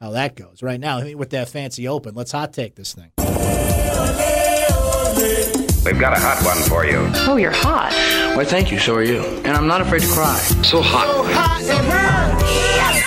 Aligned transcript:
how 0.00 0.10
that 0.12 0.34
goes. 0.34 0.62
Right 0.62 0.80
now, 0.80 1.04
with 1.14 1.30
that 1.30 1.48
fancy 1.48 1.86
open, 1.86 2.14
let's 2.14 2.32
hot 2.32 2.52
take 2.52 2.74
this 2.74 2.94
thing. 2.94 3.12
We've 5.84 5.98
got 5.98 6.16
a 6.16 6.20
hot 6.20 6.42
one 6.44 6.56
for 6.68 6.84
you. 6.86 7.10
Oh, 7.28 7.36
you're 7.36 7.50
hot. 7.50 7.92
Why, 8.36 8.44
thank 8.44 8.70
you. 8.70 8.78
So 8.78 8.94
are 8.94 9.02
you. 9.02 9.20
And 9.44 9.56
I'm 9.56 9.66
not 9.66 9.80
afraid 9.80 10.02
to 10.02 10.08
cry. 10.08 10.36
So 10.62 10.80
hot. 10.80 11.06
So 11.06 11.22
hot 11.24 11.60
and 11.62 12.40
yes, 12.40 13.02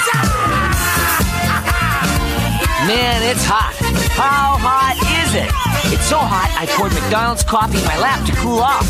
Man, 2.88 3.24
it's 3.32 3.46
hot. 3.46 3.74
How 4.14 4.58
hot 4.60 4.98
is 5.24 5.36
it? 5.36 5.50
It's 5.94 6.06
so 6.06 6.18
hot, 6.18 6.50
I 6.60 6.66
poured 6.78 6.94
McDonald's 6.94 7.44
coffee 7.44 7.78
in 7.78 7.86
my 7.86 7.98
lap 8.00 8.26
to 8.28 8.34
cool 8.34 8.60
off. 8.60 8.88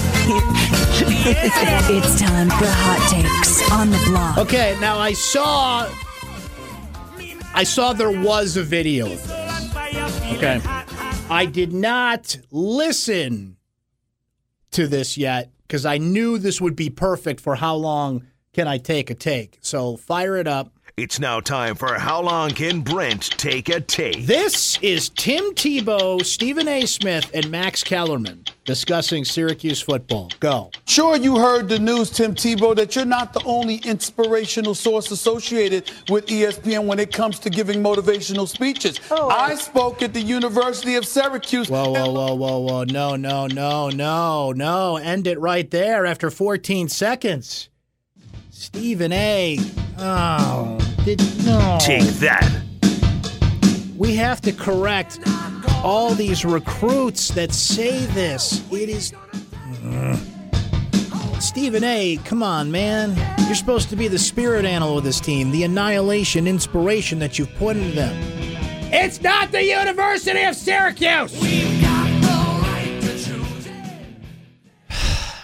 It's 0.96 2.20
time 2.20 2.50
for 2.50 2.66
hot 2.68 3.10
takes 3.12 3.72
on 3.72 3.90
the 3.92 4.00
block. 4.08 4.38
Okay, 4.38 4.76
now 4.80 4.98
I 4.98 5.14
saw 5.14 5.88
I 7.56 7.64
saw 7.64 7.94
there 7.94 8.12
was 8.12 8.58
a 8.58 8.64
video 8.64 9.06
of 9.06 9.28
this. 9.28 10.34
Okay. 10.34 10.60
I 11.30 11.46
did 11.46 11.72
not 11.72 12.38
listen 12.52 13.58
to 14.72 14.88
this 14.88 15.18
yet 15.18 15.52
because 15.68 15.86
I 15.86 15.98
knew 16.00 16.38
this 16.38 16.60
would 16.60 16.76
be 16.76 16.90
perfect 16.90 17.40
for 17.40 17.56
how 17.56 17.76
long 17.76 18.26
can 18.54 18.68
I 18.68 18.80
take 18.80 19.10
a 19.10 19.16
take. 19.16 19.60
So 19.62 19.98
fire 19.98 20.38
it 20.38 20.48
up. 20.48 20.73
It's 20.96 21.20
now 21.20 21.40
time 21.40 21.74
for 21.74 21.96
How 21.96 22.22
Long 22.22 22.52
Can 22.52 22.82
Brent 22.82 23.32
Take 23.32 23.68
a 23.68 23.82
Take? 23.82 24.28
This 24.28 24.78
is 24.84 25.10
Tim 25.10 25.56
Tebow, 25.56 26.24
Stephen 26.24 26.68
A. 26.68 26.86
Smith, 26.86 27.32
and 27.34 27.50
Max 27.50 27.82
Kellerman 27.82 28.46
discussing 28.64 29.26
Syracuse 29.26 29.82
football. 29.82 30.30
Go. 30.40 30.70
Sure, 30.86 31.18
you 31.18 31.40
heard 31.40 31.68
the 31.68 31.80
news, 31.80 32.12
Tim 32.12 32.36
Tebow, 32.36 32.76
that 32.76 32.96
you're 32.96 33.06
not 33.06 33.34
the 33.34 33.42
only 33.44 33.78
inspirational 33.78 34.76
source 34.76 35.10
associated 35.10 35.90
with 36.12 36.28
ESPN 36.28 36.86
when 36.86 37.00
it 37.00 37.12
comes 37.12 37.40
to 37.40 37.50
giving 37.50 37.82
motivational 37.82 38.48
speeches. 38.48 39.00
Oh, 39.10 39.30
I 39.30 39.56
spoke 39.56 40.04
at 40.04 40.14
the 40.14 40.22
University 40.22 40.94
of 40.94 41.08
Syracuse. 41.08 41.72
Whoa, 41.72 41.92
whoa, 41.92 42.12
whoa, 42.12 42.36
whoa, 42.36 42.60
whoa. 42.60 42.84
No, 42.84 43.16
no, 43.16 43.48
no, 43.48 43.90
no, 43.90 44.52
no. 44.52 44.98
End 44.98 45.26
it 45.26 45.40
right 45.40 45.72
there 45.72 46.06
after 46.06 46.30
14 46.30 46.88
seconds. 46.88 47.70
Stephen 48.56 49.12
A. 49.12 49.58
Oh, 49.98 50.78
did 51.04 51.20
no. 51.44 51.80
Take 51.82 52.04
that. 52.20 52.62
We 53.98 54.16
have 54.16 54.42
to 54.42 54.52
correct 54.52 55.20
all 55.84 56.14
these 56.14 56.46
recruits 56.46 57.30
that 57.30 57.52
say 57.52 58.06
this. 58.06 58.64
It 58.72 58.90
is. 58.90 59.12
Ugh. 59.84 60.20
Stephen 61.42 61.84
A., 61.84 62.18
come 62.26 62.44
on, 62.44 62.72
man. 62.72 63.18
You're 63.48 63.56
supposed 63.56 63.90
to 63.90 63.96
be 63.96 64.08
the 64.08 64.20
spirit 64.20 64.66
animal 64.66 65.00
of 65.00 65.04
this 65.04 65.20
team, 65.20 65.50
the 65.50 65.64
annihilation 65.64 66.46
inspiration 66.46 67.18
that 67.20 67.40
you've 67.40 67.54
put 67.56 67.76
into 67.76 67.96
them. 67.96 68.16
It's 68.94 69.20
not 69.20 69.52
the 69.52 69.64
University 69.64 70.44
of 70.44 70.56
Syracuse! 70.56 71.34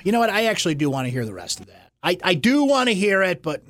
You 0.01 0.13
know 0.13 0.19
what? 0.19 0.29
I 0.29 0.45
actually 0.45 0.75
do 0.75 0.89
want 0.89 1.07
to 1.07 1.11
hear 1.11 1.25
the 1.25 1.33
rest 1.33 1.59
of 1.59 1.65
that. 1.67 1.78
I, 2.01 2.17
I 2.23 2.33
do 2.33 2.63
want 2.63 2.87
to 2.89 2.95
hear 2.95 3.21
it, 3.23 3.41
but. 3.43 3.61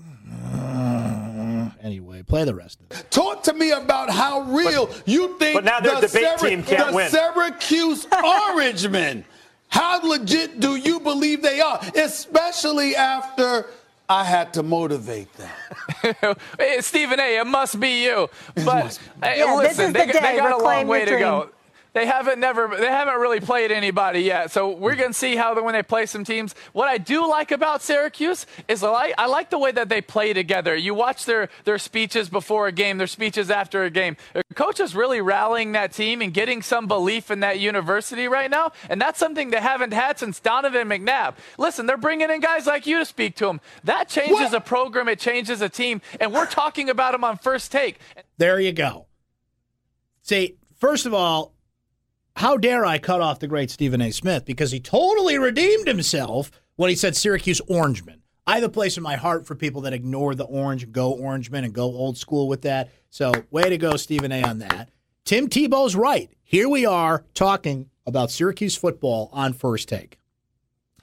uh, 0.53 1.69
anyway, 1.81 2.21
play 2.23 2.43
the 2.43 2.53
rest 2.53 2.79
of 2.81 2.97
it. 2.99 3.09
Talk 3.11 3.43
to 3.43 3.53
me 3.53 3.71
about 3.71 4.09
how 4.09 4.41
real 4.41 4.89
you 5.05 5.37
think 5.39 5.55
but 5.55 5.63
now 5.63 5.79
the, 5.79 6.07
debate 6.07 6.37
team 6.39 6.63
can't 6.63 6.89
the 6.89 6.95
win. 6.95 7.09
Syracuse 7.09 8.05
Orangemen. 8.23 9.25
How 9.69 10.01
legit 10.07 10.59
do 10.59 10.75
you 10.75 10.99
believe 10.99 11.41
they 11.41 11.61
are? 11.61 11.79
Especially 11.95 12.95
after 12.95 13.67
I 14.07 14.23
had 14.23 14.53
to 14.55 14.63
motivate 14.63 15.27
them. 15.35 16.35
Stephen 16.81 17.19
A. 17.19 17.37
It 17.37 17.45
must 17.47 17.79
be 17.79 18.03
you. 18.03 18.29
But 18.55 18.65
must 18.65 18.99
hey, 19.23 19.39
Yeah, 19.39 19.55
this 19.61 19.77
listen, 19.77 19.85
is 19.85 19.93
they, 19.93 20.05
the 20.07 20.13
they 20.13 20.19
day. 20.19 20.37
got 20.37 20.59
a 20.59 20.63
long 20.63 20.87
way 20.87 21.05
to 21.05 21.19
go. 21.19 21.49
They 21.93 22.05
haven't 22.05 22.39
never 22.39 22.67
they 22.67 22.87
haven't 22.87 23.19
really 23.19 23.39
played 23.39 23.71
anybody 23.71 24.19
yet. 24.21 24.51
So 24.51 24.69
we're 24.71 24.95
gonna 24.95 25.11
see 25.13 25.35
how 25.35 25.55
the, 25.55 25.63
when 25.63 25.73
they 25.73 25.81
play 25.81 26.05
some 26.05 26.23
teams. 26.23 26.53
What 26.71 26.87
I 26.87 26.99
do 26.99 27.27
like 27.27 27.51
about 27.51 27.81
Syracuse 27.81 28.45
is 28.67 28.83
I 28.83 28.89
like, 28.89 29.13
I 29.17 29.25
like 29.25 29.49
the 29.49 29.57
way 29.57 29.71
that 29.71 29.89
they 29.89 29.99
play 30.01 30.33
together. 30.33 30.75
You 30.75 30.93
watch 30.93 31.25
their 31.25 31.49
their 31.65 31.79
speeches 31.79 32.29
before 32.29 32.67
a 32.67 32.71
game, 32.71 32.99
their 32.99 33.07
speeches 33.07 33.49
after 33.49 33.83
a 33.83 33.89
game. 33.89 34.17
The 34.33 34.43
coach 34.53 34.79
is 34.79 34.93
really 34.95 35.19
rallying 35.19 35.71
that 35.71 35.91
team 35.91 36.21
and 36.21 36.31
getting 36.33 36.61
some 36.61 36.87
belief 36.87 37.31
in 37.31 37.39
that 37.39 37.59
university 37.59 38.27
right 38.27 38.51
now, 38.51 38.71
and 38.87 39.01
that's 39.01 39.17
something 39.17 39.49
they 39.49 39.59
haven't 39.59 39.91
had 39.93 40.19
since 40.19 40.39
Donovan 40.39 40.87
McNabb. 40.87 41.35
Listen, 41.57 41.87
they're 41.87 41.97
bringing 41.97 42.29
in 42.29 42.39
guys 42.39 42.67
like 42.67 42.85
you 42.85 42.99
to 42.99 43.05
speak 43.05 43.35
to 43.37 43.45
them. 43.45 43.61
That 43.83 44.09
changes 44.09 44.51
What? 44.51 44.53
a 44.53 44.61
program, 44.61 45.07
it 45.07 45.19
changes 45.19 45.61
a 45.61 45.69
team, 45.69 46.01
and 46.19 46.31
we're 46.33 46.45
talking 46.45 46.89
about 46.89 47.13
them 47.13 47.23
on 47.23 47.37
first 47.37 47.71
take. 47.71 47.99
There 48.37 48.59
you 48.59 48.73
go. 48.73 49.07
See, 50.21 50.57
first 50.77 51.05
of 51.07 51.13
all, 51.13 51.53
how 52.39 52.55
dare 52.55 52.85
I 52.85 52.99
cut 52.99 53.19
off 53.19 53.39
the 53.39 53.49
great 53.49 53.69
Stephen 53.69 53.99
A. 53.99 54.11
Smith 54.11 54.45
because 54.45 54.71
he 54.71 54.79
totally 54.79 55.37
redeemed 55.37 55.87
himself 55.87 56.49
when 56.77 56.89
he 56.89 56.95
said 56.95 57.13
Syracuse 57.13 57.59
Orangemen. 57.67 58.21
I 58.47 58.55
have 58.55 58.63
a 58.63 58.69
place 58.69 58.95
in 58.95 59.03
my 59.03 59.17
heart 59.17 59.45
for 59.45 59.55
people 59.55 59.81
that 59.81 59.91
ignore 59.91 60.33
the 60.33 60.45
orange 60.45 60.89
go 60.89 61.11
Orangemen 61.11 61.65
and 61.65 61.73
go 61.73 61.83
old 61.83 62.17
school 62.17 62.47
with 62.47 62.61
that. 62.61 62.91
So, 63.09 63.33
way 63.51 63.63
to 63.63 63.77
go, 63.77 63.97
Stephen 63.97 64.31
A. 64.31 64.41
on 64.41 64.59
that. 64.59 64.89
Tim 65.25 65.49
Tebow's 65.49 65.97
right. 65.97 66.31
Here 66.41 66.69
we 66.69 66.85
are 66.85 67.25
talking 67.33 67.89
about 68.07 68.31
Syracuse 68.31 68.77
football 68.77 69.29
on 69.33 69.51
first 69.51 69.89
take. 69.89 70.17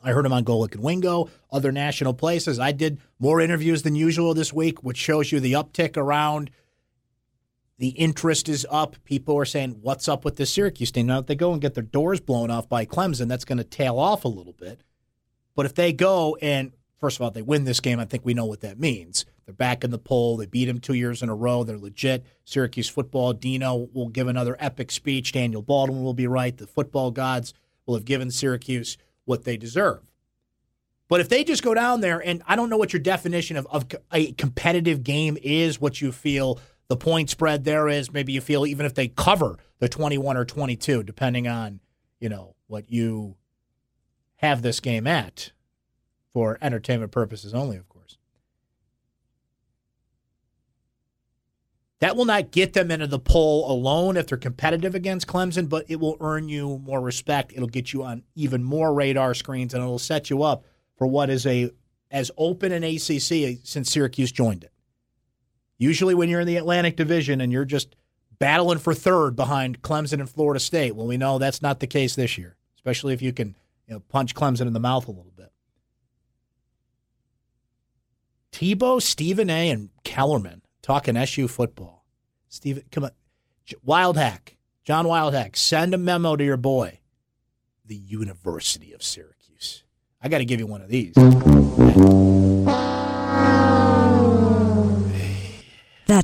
I 0.03 0.13
heard 0.13 0.25
him 0.25 0.33
on 0.33 0.45
Golic 0.45 0.75
and 0.75 0.83
Wingo, 0.83 1.29
other 1.53 1.71
national 1.71 2.15
places. 2.15 2.59
I 2.59 2.73
did 2.73 2.99
more 3.19 3.43
interviews 3.43 3.83
than 3.83 3.95
usual 3.95 4.33
this 4.33 4.55
week, 4.55 4.83
which 4.83 4.97
shows 4.97 5.31
you 5.31 5.41
the 5.41 5.53
uptick 5.53 5.99
around 5.99 6.51
the 7.79 7.89
interest 7.89 8.49
is 8.49 8.67
up. 8.71 8.97
People 9.05 9.37
are 9.37 9.45
saying, 9.45 9.79
"What's 9.83 10.09
up 10.09 10.25
with 10.25 10.37
the 10.37 10.47
Syracuse 10.47 10.91
team?" 10.91 11.07
Now, 11.07 11.19
if 11.19 11.27
they 11.27 11.35
go 11.35 11.53
and 11.53 11.61
get 11.61 11.75
their 11.75 11.83
doors 11.83 12.21
blown 12.21 12.51
off 12.51 12.69
by 12.69 12.87
Clemson, 12.87 13.29
that's 13.29 13.45
going 13.45 13.59
to 13.59 13.65
tail 13.65 13.99
off 13.99 14.25
a 14.25 14.29
little 14.29 14.55
bit. 14.55 14.81
But 15.55 15.67
if 15.67 15.75
they 15.75 15.93
go 15.93 16.37
and 16.37 16.73
first 16.99 17.19
of 17.19 17.23
all 17.23 17.31
they 17.31 17.43
win 17.43 17.65
this 17.65 17.81
game, 17.81 18.01
I 18.01 18.05
think 18.05 18.25
we 18.25 18.35
know 18.35 18.47
what 18.47 18.61
that 18.61 18.79
means. 18.79 19.25
They're 19.45 19.55
back 19.55 19.85
in 19.85 19.91
the 19.91 19.99
poll. 19.99 20.37
They 20.37 20.47
beat 20.47 20.65
them 20.65 20.81
two 20.81 20.95
years 20.95 21.23
in 21.23 21.29
a 21.29 21.35
row. 21.35 21.63
They're 21.63 21.79
legit. 21.79 22.25
Syracuse 22.45 22.89
football. 22.89 23.33
Dino 23.33 23.89
will 23.93 24.09
give 24.09 24.27
another 24.27 24.57
epic 24.59 24.91
speech. 24.91 25.33
Daniel 25.33 25.63
Baldwin 25.63 26.03
will 26.03 26.15
be 26.15 26.27
right. 26.27 26.57
The 26.57 26.67
football 26.67 27.11
gods 27.11 27.55
will 27.85 27.95
have 27.95 28.05
given 28.05 28.31
Syracuse 28.31 28.99
what 29.25 29.45
they 29.45 29.57
deserve. 29.57 30.01
But 31.09 31.21
if 31.21 31.29
they 31.29 31.45
just 31.45 31.63
go 31.63 31.75
down 31.75 32.01
there, 32.01 32.19
and 32.19 32.43
I 32.49 32.57
don't 32.57 32.69
know 32.69 32.77
what 32.77 32.93
your 32.93 33.01
definition 33.01 33.57
of, 33.57 33.67
of 33.69 33.87
a 34.13 34.33
competitive 34.33 35.05
game 35.05 35.39
is, 35.41 35.81
what 35.81 36.01
you 36.01 36.11
feel 36.11 36.59
the 36.89 36.97
point 36.97 37.31
spread 37.31 37.65
there 37.65 37.89
is, 37.89 38.13
maybe 38.13 38.33
you 38.33 38.41
feel 38.41 38.67
even 38.67 38.87
if 38.87 38.95
they 38.95 39.09
cover 39.09 39.57
the 39.79 39.89
21 39.89 40.37
or 40.37 40.45
22, 40.45 41.03
depending 41.03 41.49
on, 41.49 41.81
you 42.21 42.29
know, 42.29 42.55
what 42.67 42.91
you 42.91 43.37
have 44.37 44.63
this 44.63 44.81
game 44.81 45.07
at 45.07 45.53
for 46.33 46.59
entertainment 46.61 47.13
purposes 47.13 47.55
only, 47.55 47.77
of 47.77 47.89
course. 47.89 48.19
That 52.01 52.15
will 52.15 52.27
not 52.27 52.51
get 52.51 52.75
them 52.75 52.91
into 52.91 53.07
the 53.07 53.19
poll 53.19 53.71
alone 53.71 54.17
if 54.19 54.27
they're 54.27 54.37
competitive 54.37 54.95
against 54.95 55.27
Clemson, 55.27 55.69
but 55.69 55.87
it 55.89 55.99
will 55.99 56.19
earn 56.21 56.49
you 56.49 56.79
more 56.85 57.01
respect. 57.01 57.53
It'll 57.55 57.67
get 57.67 57.93
you 57.93 58.03
on 58.03 58.23
even 58.35 58.63
more 58.63 58.93
radar 58.93 59.33
screens, 59.33 59.73
and 59.73 59.83
it'll 59.83 59.99
set 59.99 60.29
you 60.29 60.43
up 60.43 60.65
for 60.97 61.07
what 61.07 61.31
is 61.31 61.47
a 61.47 61.71
as 62.11 62.31
open 62.37 62.71
an 62.71 62.85
ACC 62.85 63.59
since 63.65 63.91
Syracuse 63.91 64.31
joined 64.31 64.65
it. 64.65 64.73
Usually, 65.79 66.15
when 66.15 66.29
you're 66.29 66.41
in 66.41 66.47
the 66.47 66.57
Atlantic 66.57 66.97
Division 66.97 67.41
and 67.41 67.53
you're 67.53 67.65
just 67.65 67.97
battling 68.39 68.79
for 68.79 68.95
third 68.95 69.37
behind 69.37 69.83
Clemson 69.83 70.21
and 70.21 70.29
Florida 70.29 70.61
State, 70.61 70.95
well, 70.97 71.07
we 71.07 71.17
know 71.17 71.39
that's 71.39 71.63
not 71.63 71.81
the 71.81 71.87
case 71.87 72.15
this 72.15 72.39
year, 72.39 72.57
especially 72.77 73.13
if 73.13 73.23
you 73.23 73.33
can 73.33 73.57
you 73.87 73.95
know, 73.95 74.01
punch 74.01 74.35
Clemson 74.35 74.67
in 74.67 74.73
the 74.73 74.81
mouth 74.81 75.07
a 75.07 75.11
little 75.11 75.33
bit. 75.37 75.53
Tebow, 78.53 79.03
Stephen 79.03 79.51
A., 79.51 79.69
and 79.71 79.91
Kellerman 80.03 80.63
talking 80.81 81.17
SU 81.17 81.47
football. 81.49 82.07
Stephen, 82.49 82.85
come 82.91 83.05
on. 83.05 83.11
Wildhack, 83.87 84.57
John 84.85 85.05
Wildhack, 85.05 85.57
send 85.57 85.93
a 85.93 85.99
memo 85.99 86.37
to 86.37 86.45
your 86.45 86.57
boy, 86.57 87.01
the 87.85 87.97
University 87.97 88.93
of 88.93 89.03
Syracuse. 89.03 89.83
I 90.23 90.29
got 90.29 90.39
to 90.39 90.45
give 90.45 90.61
you 90.61 90.67
one 90.67 90.81
of 90.81 90.89
these. 90.89 91.15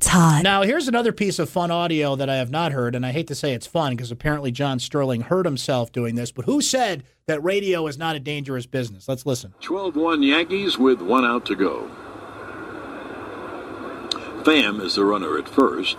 That's 0.02 0.10
hot. 0.10 0.42
Now, 0.42 0.62
here's 0.62 0.88
another 0.88 1.12
piece 1.12 1.38
of 1.38 1.48
fun 1.48 1.70
audio 1.70 2.16
that 2.16 2.28
I 2.28 2.34
have 2.34 2.50
not 2.50 2.72
heard, 2.72 2.96
and 2.96 3.06
I 3.06 3.12
hate 3.12 3.28
to 3.28 3.36
say 3.36 3.54
it's 3.54 3.68
fun 3.68 3.94
because 3.94 4.10
apparently 4.10 4.50
John 4.50 4.80
Sterling 4.80 5.20
hurt 5.20 5.46
himself 5.46 5.92
doing 5.92 6.16
this, 6.16 6.32
but 6.32 6.44
who 6.44 6.60
said 6.60 7.04
that 7.26 7.40
radio 7.44 7.86
is 7.86 7.96
not 7.96 8.16
a 8.16 8.18
dangerous 8.18 8.66
business? 8.66 9.06
Let's 9.06 9.24
listen. 9.26 9.54
12 9.60 9.94
1 9.94 10.24
Yankees 10.24 10.76
with 10.76 11.00
one 11.00 11.24
out 11.24 11.46
to 11.46 11.54
go. 11.54 11.88
Pham 14.42 14.82
is 14.82 14.96
the 14.96 15.04
runner 15.04 15.38
at 15.38 15.48
first. 15.48 15.98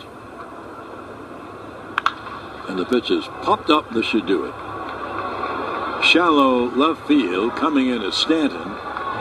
And 2.68 2.78
the 2.78 2.84
pitch 2.84 3.10
is 3.10 3.24
popped 3.42 3.70
up. 3.70 3.90
This 3.94 4.06
should 4.06 4.28
do 4.28 4.44
it. 4.44 4.54
Shallow 6.04 6.70
left 6.76 7.08
field 7.08 7.56
coming 7.56 7.88
in 7.88 8.02
at 8.02 8.14
Stanton. 8.14 8.70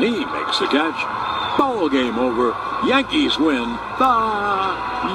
He 0.00 0.10
makes 0.10 0.58
the 0.58 0.66
catch. 0.66 1.21
Ball 1.58 1.88
game 1.88 2.18
over. 2.18 2.56
Yankees 2.86 3.38
win. 3.38 3.68
The 3.98 4.14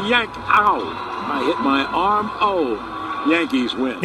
Yank 0.09 0.29
out. 0.47 0.83
I 1.29 1.43
hit 1.45 1.59
my 1.59 1.83
arm. 1.85 2.29
Oh, 2.39 3.25
Yankees 3.29 3.73
win. 3.75 4.01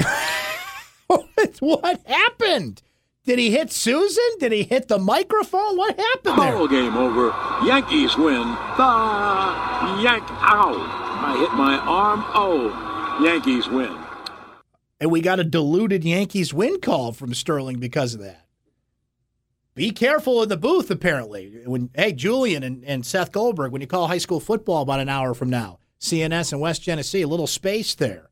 what 1.60 2.00
happened? 2.06 2.82
Did 3.24 3.38
he 3.38 3.52
hit 3.52 3.68
Suzyn? 3.68 4.38
Did 4.40 4.50
he 4.50 4.64
hit 4.64 4.88
the 4.88 4.98
microphone? 4.98 5.76
What 5.76 5.96
happened 5.98 6.38
there? 6.38 6.52
Ball 6.52 6.66
game 6.66 6.96
over. 6.96 7.28
Yankees 7.64 8.16
win. 8.16 8.42
The 8.76 10.02
Yank. 10.02 10.24
out. 10.40 11.02
I 11.24 11.36
hit 11.38 11.52
my 11.52 11.76
arm. 11.78 12.24
Oh, 12.34 13.20
Yankees 13.22 13.68
win. 13.68 13.96
And 15.00 15.10
we 15.10 15.20
got 15.20 15.38
a 15.38 15.44
diluted 15.44 16.04
Yankees 16.04 16.52
win 16.52 16.80
call 16.80 17.12
from 17.12 17.34
Sterling 17.34 17.78
because 17.78 18.14
of 18.14 18.20
that. 18.20 18.41
Be 19.74 19.90
careful 19.90 20.42
in 20.42 20.48
the 20.50 20.56
booth, 20.56 20.90
apparently. 20.90 21.62
When 21.64 21.90
hey, 21.94 22.12
Julian 22.12 22.62
and, 22.62 22.84
and 22.84 23.06
Seth 23.06 23.32
Goldberg, 23.32 23.72
when 23.72 23.80
you 23.80 23.86
call 23.86 24.06
high 24.06 24.18
school 24.18 24.40
football 24.40 24.82
about 24.82 25.00
an 25.00 25.08
hour 25.08 25.32
from 25.32 25.48
now, 25.48 25.78
CNS 26.00 26.52
and 26.52 26.60
West 26.60 26.82
Genesee, 26.82 27.22
a 27.22 27.28
little 27.28 27.46
space 27.46 27.94
there. 27.94 28.28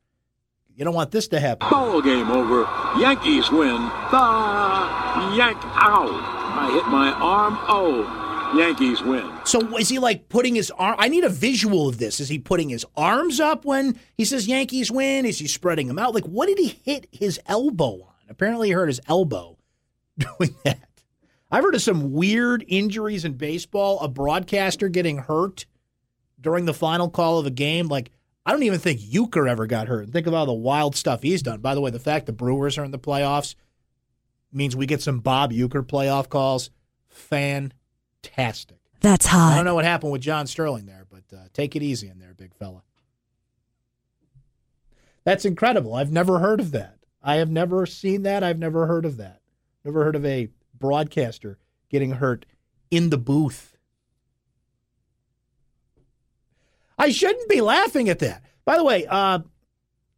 You 0.76 0.84
don't 0.84 0.94
want 0.94 1.10
this 1.10 1.28
to 1.28 1.40
happen. 1.40 1.68
Ball 1.68 2.00
game 2.02 2.30
over. 2.30 2.62
Yankees 2.98 3.50
win. 3.50 3.76
The 4.10 5.36
Yank. 5.36 5.58
out. 5.64 6.08
I 6.52 6.70
hit 6.72 6.86
my 6.88 7.12
arm. 7.12 7.58
Oh, 7.68 8.54
Yankees 8.56 9.02
win. 9.02 9.30
So 9.44 9.76
is 9.78 9.88
he 9.88 9.98
like 9.98 10.28
putting 10.28 10.54
his 10.54 10.70
arm? 10.72 10.96
I 10.98 11.08
need 11.08 11.24
a 11.24 11.28
visual 11.28 11.88
of 11.88 11.98
this. 11.98 12.20
Is 12.20 12.28
he 12.28 12.38
putting 12.38 12.68
his 12.68 12.84
arms 12.96 13.40
up 13.40 13.64
when 13.64 13.98
he 14.16 14.24
says 14.24 14.46
Yankees 14.46 14.90
win? 14.90 15.24
Is 15.26 15.38
he 15.38 15.46
spreading 15.46 15.86
them 15.88 15.98
out? 15.98 16.14
Like, 16.14 16.24
what 16.24 16.46
did 16.46 16.58
he 16.58 16.80
hit 16.84 17.06
his 17.12 17.40
elbow 17.46 18.02
on? 18.02 18.14
Apparently, 18.28 18.68
he 18.68 18.72
hurt 18.72 18.88
his 18.88 19.00
elbow 19.06 19.58
doing 20.18 20.54
that. 20.64 20.80
I've 21.50 21.64
heard 21.64 21.74
of 21.74 21.82
some 21.82 22.12
weird 22.12 22.64
injuries 22.68 23.24
in 23.24 23.34
baseball. 23.34 23.98
A 24.00 24.08
broadcaster 24.08 24.88
getting 24.88 25.18
hurt 25.18 25.66
during 26.40 26.64
the 26.64 26.74
final 26.74 27.10
call 27.10 27.38
of 27.38 27.46
a 27.46 27.50
game. 27.50 27.88
Like, 27.88 28.10
I 28.46 28.52
don't 28.52 28.62
even 28.62 28.78
think 28.78 29.00
Uecker 29.00 29.48
ever 29.48 29.66
got 29.66 29.88
hurt. 29.88 30.10
Think 30.10 30.26
of 30.26 30.34
all 30.34 30.46
the 30.46 30.52
wild 30.52 30.94
stuff 30.96 31.22
he's 31.22 31.42
done. 31.42 31.60
By 31.60 31.74
the 31.74 31.80
way, 31.80 31.90
the 31.90 31.98
fact 31.98 32.26
the 32.26 32.32
Brewers 32.32 32.78
are 32.78 32.84
in 32.84 32.90
the 32.90 32.98
playoffs 32.98 33.54
means 34.52 34.74
we 34.74 34.86
get 34.86 35.02
some 35.02 35.20
Bob 35.20 35.52
Uecker 35.52 35.82
playoff 35.82 36.28
calls. 36.28 36.70
Fantastic. 37.08 38.78
That's 39.00 39.26
hot. 39.26 39.52
I 39.52 39.56
don't 39.56 39.64
know 39.64 39.74
what 39.74 39.84
happened 39.84 40.12
with 40.12 40.22
John 40.22 40.46
Sterling 40.46 40.86
there, 40.86 41.06
but 41.10 41.36
uh, 41.36 41.44
take 41.52 41.74
it 41.74 41.82
easy 41.82 42.08
in 42.08 42.18
there, 42.18 42.34
big 42.34 42.54
fella. 42.54 42.82
That's 45.24 45.44
incredible. 45.44 45.94
I've 45.94 46.12
never 46.12 46.38
heard 46.38 46.60
of 46.60 46.70
that. 46.72 46.96
I 47.22 47.36
have 47.36 47.50
never 47.50 47.86
seen 47.86 48.22
that. 48.22 48.42
I've 48.42 48.58
never 48.58 48.86
heard 48.86 49.04
of 49.04 49.18
that. 49.18 49.40
Never 49.84 50.04
heard 50.04 50.16
of 50.16 50.24
a 50.24 50.48
broadcaster 50.80 51.58
getting 51.88 52.12
hurt 52.12 52.46
in 52.90 53.10
the 53.10 53.18
booth. 53.18 53.76
I 56.98 57.10
shouldn't 57.10 57.48
be 57.48 57.60
laughing 57.60 58.08
at 58.08 58.18
that. 58.18 58.42
By 58.64 58.76
the 58.76 58.84
way, 58.84 59.06
uh, 59.06 59.40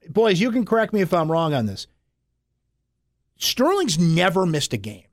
boys, 0.08 0.40
you 0.40 0.50
can 0.50 0.64
correct 0.64 0.92
me 0.92 1.00
if 1.00 1.12
I'm 1.12 1.30
wrong 1.30 1.52
on 1.52 1.66
this. 1.66 1.86
Sterling's 3.36 3.98
never 3.98 4.46
missed 4.46 4.72
a 4.72 4.76
game. 4.76 5.06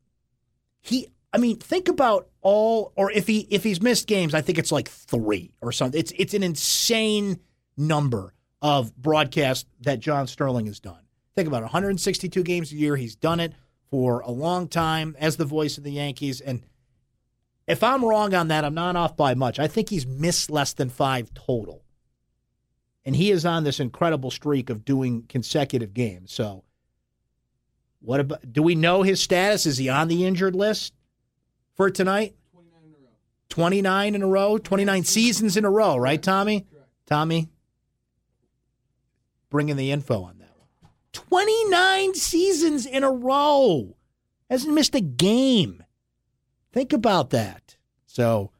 He, 0.81 1.09
I 1.33 1.37
mean, 1.37 1.57
think 1.57 1.87
about 1.87 2.29
all, 2.41 2.93
or 2.95 3.11
if 3.11 3.27
he 3.27 3.39
if 3.51 3.63
he's 3.63 3.81
missed 3.81 4.07
games, 4.07 4.33
I 4.33 4.41
think 4.41 4.57
it's 4.57 4.71
like 4.71 4.87
three 4.87 5.51
or 5.61 5.71
something. 5.71 5.99
It's 5.99 6.13
it's 6.15 6.33
an 6.33 6.43
insane 6.43 7.39
number 7.75 8.33
of 8.61 8.95
broadcasts 8.95 9.69
that 9.81 9.99
John 9.99 10.27
Sterling 10.27 10.67
has 10.67 10.79
done. 10.79 10.99
Think 11.35 11.47
about 11.47 11.59
it, 11.59 11.65
162 11.65 12.43
games 12.43 12.71
a 12.71 12.75
year. 12.75 12.95
He's 12.95 13.15
done 13.15 13.39
it 13.39 13.53
for 13.89 14.19
a 14.21 14.31
long 14.31 14.67
time 14.67 15.15
as 15.19 15.37
the 15.37 15.45
voice 15.45 15.77
of 15.77 15.83
the 15.83 15.91
Yankees. 15.91 16.41
And 16.41 16.63
if 17.67 17.83
I'm 17.83 18.03
wrong 18.03 18.33
on 18.33 18.47
that, 18.49 18.65
I'm 18.65 18.73
not 18.73 18.95
off 18.95 19.17
by 19.17 19.33
much. 19.33 19.59
I 19.59 19.67
think 19.67 19.89
he's 19.89 20.05
missed 20.05 20.49
less 20.49 20.73
than 20.73 20.89
five 20.89 21.33
total. 21.33 21.83
And 23.05 23.15
he 23.15 23.31
is 23.31 23.45
on 23.45 23.63
this 23.63 23.79
incredible 23.79 24.31
streak 24.31 24.69
of 24.69 24.85
doing 24.85 25.23
consecutive 25.27 25.93
games. 25.93 26.31
So, 26.31 26.63
what 28.01 28.19
about? 28.19 28.53
Do 28.53 28.61
we 28.61 28.75
know 28.75 29.03
his 29.03 29.21
status? 29.21 29.65
Is 29.65 29.77
he 29.77 29.89
on 29.89 30.07
the 30.07 30.25
injured 30.25 30.55
list 30.55 30.93
for 31.75 31.89
tonight? 31.89 32.35
29 33.49 34.15
in 34.15 34.21
a 34.21 34.27
row. 34.27 34.57
29 34.57 35.03
seasons 35.03 35.57
in 35.57 35.65
a 35.65 35.71
row, 35.71 35.97
right, 35.97 36.21
Tommy? 36.21 36.67
Tommy, 37.07 37.49
bringing 39.49 39.75
the 39.75 39.91
info 39.91 40.21
on 40.23 40.37
that. 40.37 40.38
29 41.13 42.13
seasons 42.15 42.85
in 42.85 43.03
a 43.03 43.11
row. 43.11 43.95
Hasn't 44.49 44.73
missed 44.73 44.95
a 44.95 45.01
game. 45.01 45.83
Think 46.71 46.93
about 46.93 47.29
that. 47.31 47.77
So 48.05 48.51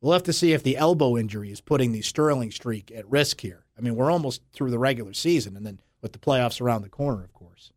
we'll 0.00 0.12
have 0.12 0.22
to 0.24 0.32
see 0.32 0.52
if 0.52 0.62
the 0.62 0.76
elbow 0.76 1.16
injury 1.16 1.50
is 1.50 1.60
putting 1.60 1.92
the 1.92 2.02
Sterling 2.02 2.50
streak 2.50 2.92
at 2.94 3.10
risk 3.10 3.40
here. 3.40 3.64
I 3.78 3.80
mean, 3.80 3.94
we're 3.94 4.10
almost 4.10 4.42
through 4.52 4.70
the 4.70 4.78
regular 4.78 5.12
season, 5.12 5.56
and 5.56 5.66
then 5.66 5.80
with 6.00 6.12
the 6.12 6.18
playoffs 6.18 6.60
around 6.60 6.82
the 6.82 6.88
corner, 6.88 7.22
of 7.22 7.32
course. 7.32 7.72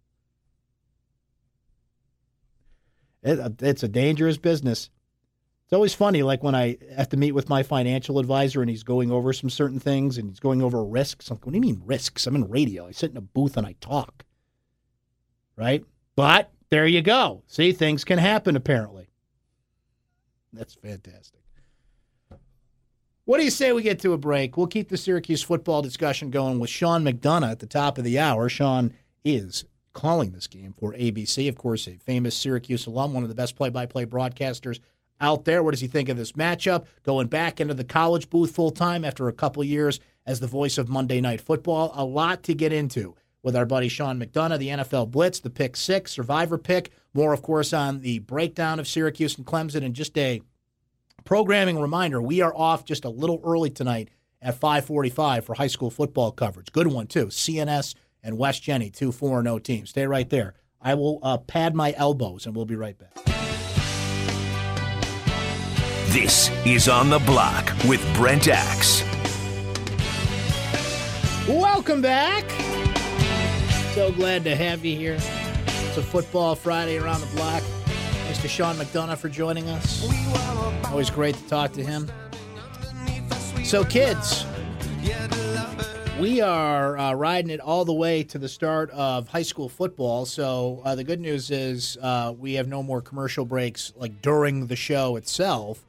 It, 3.21 3.61
it's 3.61 3.83
a 3.83 3.87
dangerous 3.87 4.37
business. 4.37 4.89
It's 5.69 5.75
always 5.75 5.93
funny, 5.93 6.23
like 6.23 6.41
when 6.41 6.55
I 6.55 6.77
have 6.95 7.09
to 7.09 7.17
meet 7.17 7.33
with 7.33 7.47
my 7.47 7.61
financial 7.61 8.17
advisor 8.17 8.61
and 8.61 8.71
he's 8.71 8.81
going 8.81 9.11
over 9.11 9.31
some 9.33 9.51
certain 9.51 9.79
things 9.79 10.17
and 10.17 10.27
he's 10.27 10.39
going 10.39 10.63
over 10.63 10.83
risks. 10.83 11.29
I'm 11.29 11.35
like, 11.35 11.45
what 11.45 11.51
do 11.51 11.57
you 11.57 11.61
mean 11.61 11.83
risks? 11.85 12.25
I'm 12.25 12.35
in 12.35 12.49
radio. 12.49 12.87
I 12.87 12.91
sit 12.91 13.11
in 13.11 13.17
a 13.17 13.21
booth 13.21 13.55
and 13.55 13.67
I 13.67 13.75
talk. 13.79 14.25
Right? 15.55 15.85
But 16.15 16.49
there 16.71 16.87
you 16.87 17.03
go. 17.03 17.43
See, 17.45 17.71
things 17.71 18.03
can 18.03 18.17
happen 18.17 18.55
apparently. 18.55 19.11
That's 20.53 20.73
fantastic. 20.73 21.41
What 23.25 23.37
do 23.37 23.43
you 23.43 23.51
say 23.51 23.71
we 23.71 23.83
get 23.83 23.99
to 23.99 24.13
a 24.13 24.17
break? 24.17 24.57
We'll 24.57 24.65
keep 24.65 24.89
the 24.89 24.97
Syracuse 24.97 25.43
football 25.43 25.83
discussion 25.83 26.31
going 26.31 26.59
with 26.59 26.71
Sean 26.71 27.03
McDonough 27.03 27.51
at 27.51 27.59
the 27.59 27.67
top 27.67 27.99
of 27.99 28.03
the 28.03 28.17
hour. 28.17 28.49
Sean 28.49 28.91
is 29.23 29.65
calling 29.93 30.31
this 30.31 30.47
game 30.47 30.73
for 30.79 30.93
ABC, 30.93 31.47
of 31.47 31.59
course, 31.59 31.87
a 31.87 31.97
famous 31.97 32.35
Syracuse 32.35 32.87
alum, 32.87 33.13
one 33.13 33.21
of 33.21 33.29
the 33.29 33.35
best 33.35 33.55
play 33.55 33.69
by 33.69 33.85
play 33.85 34.07
broadcasters 34.07 34.79
out 35.21 35.45
there. 35.45 35.63
What 35.63 35.71
does 35.71 35.81
he 35.81 35.87
think 35.87 36.09
of 36.09 36.17
this 36.17 36.33
matchup? 36.33 36.85
Going 37.03 37.27
back 37.27 37.59
into 37.59 37.73
the 37.73 37.83
college 37.83 38.29
booth 38.29 38.51
full 38.51 38.71
time 38.71 39.03
after 39.03 39.27
a 39.27 39.33
couple 39.33 39.63
years 39.63 39.99
as 40.25 40.39
the 40.39 40.47
voice 40.47 40.77
of 40.77 40.89
Monday 40.89 41.21
Night 41.21 41.41
Football. 41.41 41.91
A 41.95 42.05
lot 42.05 42.43
to 42.43 42.53
get 42.53 42.71
into 42.71 43.15
with 43.41 43.55
our 43.55 43.65
buddy 43.65 43.87
Sean 43.87 44.19
McDonough, 44.19 44.59
the 44.59 44.67
NFL 44.69 45.11
Blitz, 45.11 45.39
the 45.39 45.49
pick 45.49 45.75
six, 45.75 46.11
survivor 46.11 46.57
pick. 46.57 46.91
More, 47.13 47.33
of 47.33 47.41
course, 47.41 47.73
on 47.73 48.01
the 48.01 48.19
breakdown 48.19 48.79
of 48.79 48.87
Syracuse 48.87 49.37
and 49.37 49.45
Clemson, 49.45 49.83
and 49.83 49.95
just 49.95 50.17
a 50.17 50.41
programming 51.25 51.79
reminder: 51.79 52.21
we 52.21 52.41
are 52.41 52.55
off 52.55 52.85
just 52.85 53.05
a 53.05 53.09
little 53.09 53.41
early 53.43 53.69
tonight 53.69 54.09
at 54.41 54.59
5:45 54.59 55.43
for 55.43 55.55
high 55.55 55.67
school 55.67 55.89
football 55.89 56.31
coverage. 56.31 56.71
Good 56.71 56.87
one 56.87 57.07
too. 57.07 57.27
CNS 57.27 57.95
and 58.21 58.37
West 58.37 58.61
Jenny, 58.61 58.89
two 58.89 59.11
four 59.11 59.41
zero 59.41 59.59
teams. 59.59 59.89
Stay 59.89 60.05
right 60.05 60.29
there. 60.29 60.53
I 60.81 60.93
will 60.93 61.19
uh, 61.23 61.37
pad 61.37 61.75
my 61.75 61.93
elbows, 61.97 62.45
and 62.45 62.55
we'll 62.55 62.65
be 62.65 62.75
right 62.75 62.97
back. 62.97 63.38
This 66.09 66.49
is 66.65 66.89
On 66.89 67.11
the 67.11 67.19
Block 67.19 67.71
with 67.87 68.03
Brent 68.15 68.47
Axe. 68.47 69.03
Welcome 71.47 72.01
back. 72.01 72.49
So 73.93 74.11
glad 74.11 74.43
to 74.45 74.55
have 74.55 74.83
you 74.83 74.97
here. 74.97 75.19
It's 75.67 75.97
a 75.97 76.01
football 76.01 76.55
Friday 76.55 76.97
around 76.97 77.21
the 77.21 77.27
block. 77.35 77.61
To 78.41 78.47
Sean 78.47 78.75
McDonough 78.77 79.17
for 79.17 79.29
joining 79.29 79.69
us. 79.69 80.07
Always 80.85 81.11
great 81.11 81.35
to 81.35 81.47
talk 81.47 81.73
to 81.73 81.83
him. 81.83 82.09
So, 83.63 83.83
kids, 83.83 84.45
we 86.19 86.41
are 86.41 86.97
uh, 86.97 87.13
riding 87.13 87.51
it 87.51 87.59
all 87.59 87.85
the 87.85 87.93
way 87.93 88.23
to 88.23 88.39
the 88.39 88.49
start 88.49 88.89
of 88.91 89.27
high 89.27 89.43
school 89.43 89.67
football. 89.67 90.25
So, 90.25 90.81
uh, 90.85 90.95
the 90.95 91.03
good 91.03 91.19
news 91.19 91.51
is 91.51 91.97
uh, 92.01 92.33
we 92.35 92.53
have 92.53 92.67
no 92.67 92.81
more 92.81 93.01
commercial 93.01 93.45
breaks 93.45 93.93
like 93.95 94.21
during 94.21 94.67
the 94.67 94.75
show 94.75 95.15
itself. 95.15 95.85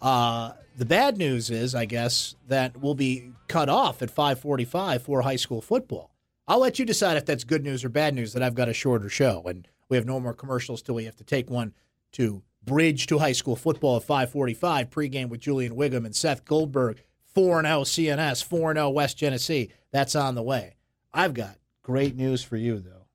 Uh, 0.00 0.52
the 0.76 0.86
bad 0.86 1.18
news 1.18 1.50
is, 1.50 1.74
I 1.74 1.84
guess, 1.84 2.36
that 2.48 2.76
we'll 2.76 2.94
be 2.94 3.32
cut 3.48 3.68
off 3.68 4.02
at 4.02 4.10
5:45 4.10 5.02
for 5.02 5.22
high 5.22 5.36
school 5.36 5.60
football. 5.60 6.14
I'll 6.48 6.60
let 6.60 6.78
you 6.78 6.84
decide 6.84 7.16
if 7.16 7.26
that's 7.26 7.44
good 7.44 7.62
news 7.62 7.84
or 7.84 7.88
bad 7.88 8.14
news 8.14 8.32
that 8.32 8.42
I've 8.42 8.54
got 8.54 8.68
a 8.68 8.72
shorter 8.72 9.08
show 9.08 9.42
and 9.46 9.68
we 9.88 9.96
have 9.96 10.06
no 10.06 10.18
more 10.20 10.34
commercials 10.34 10.82
till 10.82 10.94
we 10.94 11.04
have 11.04 11.16
to 11.16 11.24
take 11.24 11.50
one 11.50 11.74
to 12.12 12.42
bridge 12.64 13.06
to 13.06 13.18
high 13.18 13.32
school 13.32 13.56
football 13.56 13.96
at 13.96 14.04
5:45 14.04 14.90
pregame 14.90 15.28
with 15.28 15.40
Julian 15.40 15.74
Wiggum 15.76 16.04
and 16.04 16.14
Seth 16.14 16.44
Goldberg. 16.44 17.02
4 17.34 17.62
0 17.62 17.84
CNS, 17.84 18.42
4 18.42 18.74
0 18.74 18.90
West 18.90 19.16
Genesee. 19.16 19.70
That's 19.92 20.16
on 20.16 20.34
the 20.34 20.42
way. 20.42 20.76
I've 21.12 21.34
got 21.34 21.58
great 21.82 22.16
news 22.16 22.42
for 22.42 22.56
you, 22.56 22.78
though. 22.80 23.06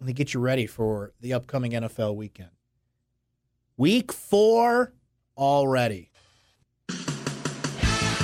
Let 0.00 0.06
me 0.08 0.12
get 0.12 0.34
you 0.34 0.40
ready 0.40 0.66
for 0.66 1.12
the 1.20 1.32
upcoming 1.32 1.72
NFL 1.72 2.16
weekend. 2.16 2.50
Week 3.76 4.12
four 4.12 4.92
already. 5.36 6.12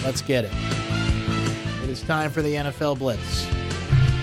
Let's 0.04 0.22
get 0.22 0.44
it. 0.44 0.52
It 1.82 1.90
is 1.90 2.02
time 2.02 2.30
for 2.30 2.40
the 2.40 2.54
NFL 2.54 3.00
Blitz. 3.00 3.48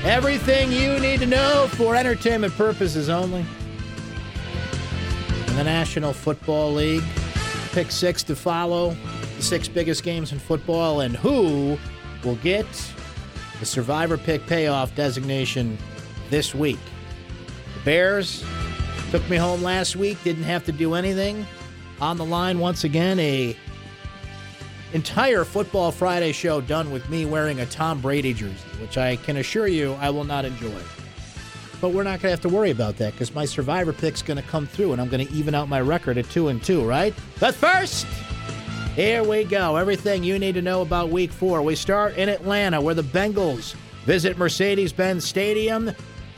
Everything 0.05 0.71
you 0.71 0.97
need 1.01 1.19
to 1.19 1.25
know 1.25 1.67
for 1.71 1.97
entertainment 1.97 2.53
purposes 2.53 3.09
only. 3.09 3.45
In 5.47 5.55
the 5.57 5.65
National 5.65 6.13
Football 6.13 6.71
League, 6.71 7.03
pick 7.73 7.91
six 7.91 8.23
to 8.23 8.33
follow 8.33 8.95
the 9.35 9.43
six 9.43 9.67
biggest 9.67 10.03
games 10.03 10.31
in 10.31 10.39
football 10.39 11.01
and 11.01 11.17
who 11.17 11.77
will 12.23 12.37
get 12.37 12.65
the 13.59 13.65
survivor 13.65 14.17
pick 14.17 14.45
payoff 14.47 14.95
designation 14.95 15.77
this 16.29 16.55
week. 16.55 16.79
The 17.73 17.83
Bears 17.83 18.45
took 19.11 19.27
me 19.29 19.37
home 19.37 19.63
last 19.63 19.95
week, 19.95 20.21
didn't 20.23 20.43
have 20.43 20.65
to 20.65 20.71
do 20.71 20.93
anything. 20.93 21.45
On 21.99 22.17
the 22.17 22.25
line 22.25 22.59
once 22.59 22.83
again, 22.83 23.19
a 23.19 23.55
entire 24.93 25.43
Football 25.43 25.91
Friday 25.91 26.31
show 26.31 26.61
done 26.61 26.91
with 26.91 27.09
me 27.09 27.25
wearing 27.25 27.59
a 27.59 27.65
Tom 27.65 28.01
Brady 28.01 28.33
jersey, 28.33 28.55
which 28.79 28.97
I 28.97 29.15
can 29.17 29.37
assure 29.37 29.67
you 29.67 29.93
I 29.93 30.09
will 30.09 30.23
not 30.23 30.45
enjoy. 30.45 30.81
But 31.79 31.89
we're 31.89 32.03
not 32.03 32.21
going 32.21 32.21
to 32.21 32.29
have 32.29 32.41
to 32.41 32.49
worry 32.49 32.71
about 32.71 32.97
that 32.97 33.13
because 33.13 33.33
my 33.35 33.45
survivor 33.45 33.93
pick's 33.93 34.21
going 34.21 34.41
to 34.41 34.47
come 34.47 34.65
through 34.65 34.93
and 34.93 35.01
I'm 35.01 35.09
going 35.09 35.25
to 35.25 35.33
even 35.33 35.53
out 35.53 35.69
my 35.69 35.81
record 35.81 36.17
at 36.17 36.29
2 36.29 36.47
and 36.47 36.63
2, 36.63 36.83
right? 36.83 37.13
But 37.39 37.53
first, 37.53 38.07
here 38.95 39.23
we 39.23 39.43
go. 39.43 39.75
Everything 39.75 40.23
you 40.23 40.39
need 40.39 40.55
to 40.55 40.61
know 40.61 40.81
about 40.81 41.09
week 41.09 41.31
4. 41.31 41.61
We 41.61 41.75
start 41.75 42.15
in 42.17 42.29
Atlanta 42.29 42.81
where 42.81 42.95
the 42.95 43.03
Bengals 43.03 43.75
visit 44.05 44.37
Mercedes-Benz 44.37 45.23
Stadium. 45.23 45.91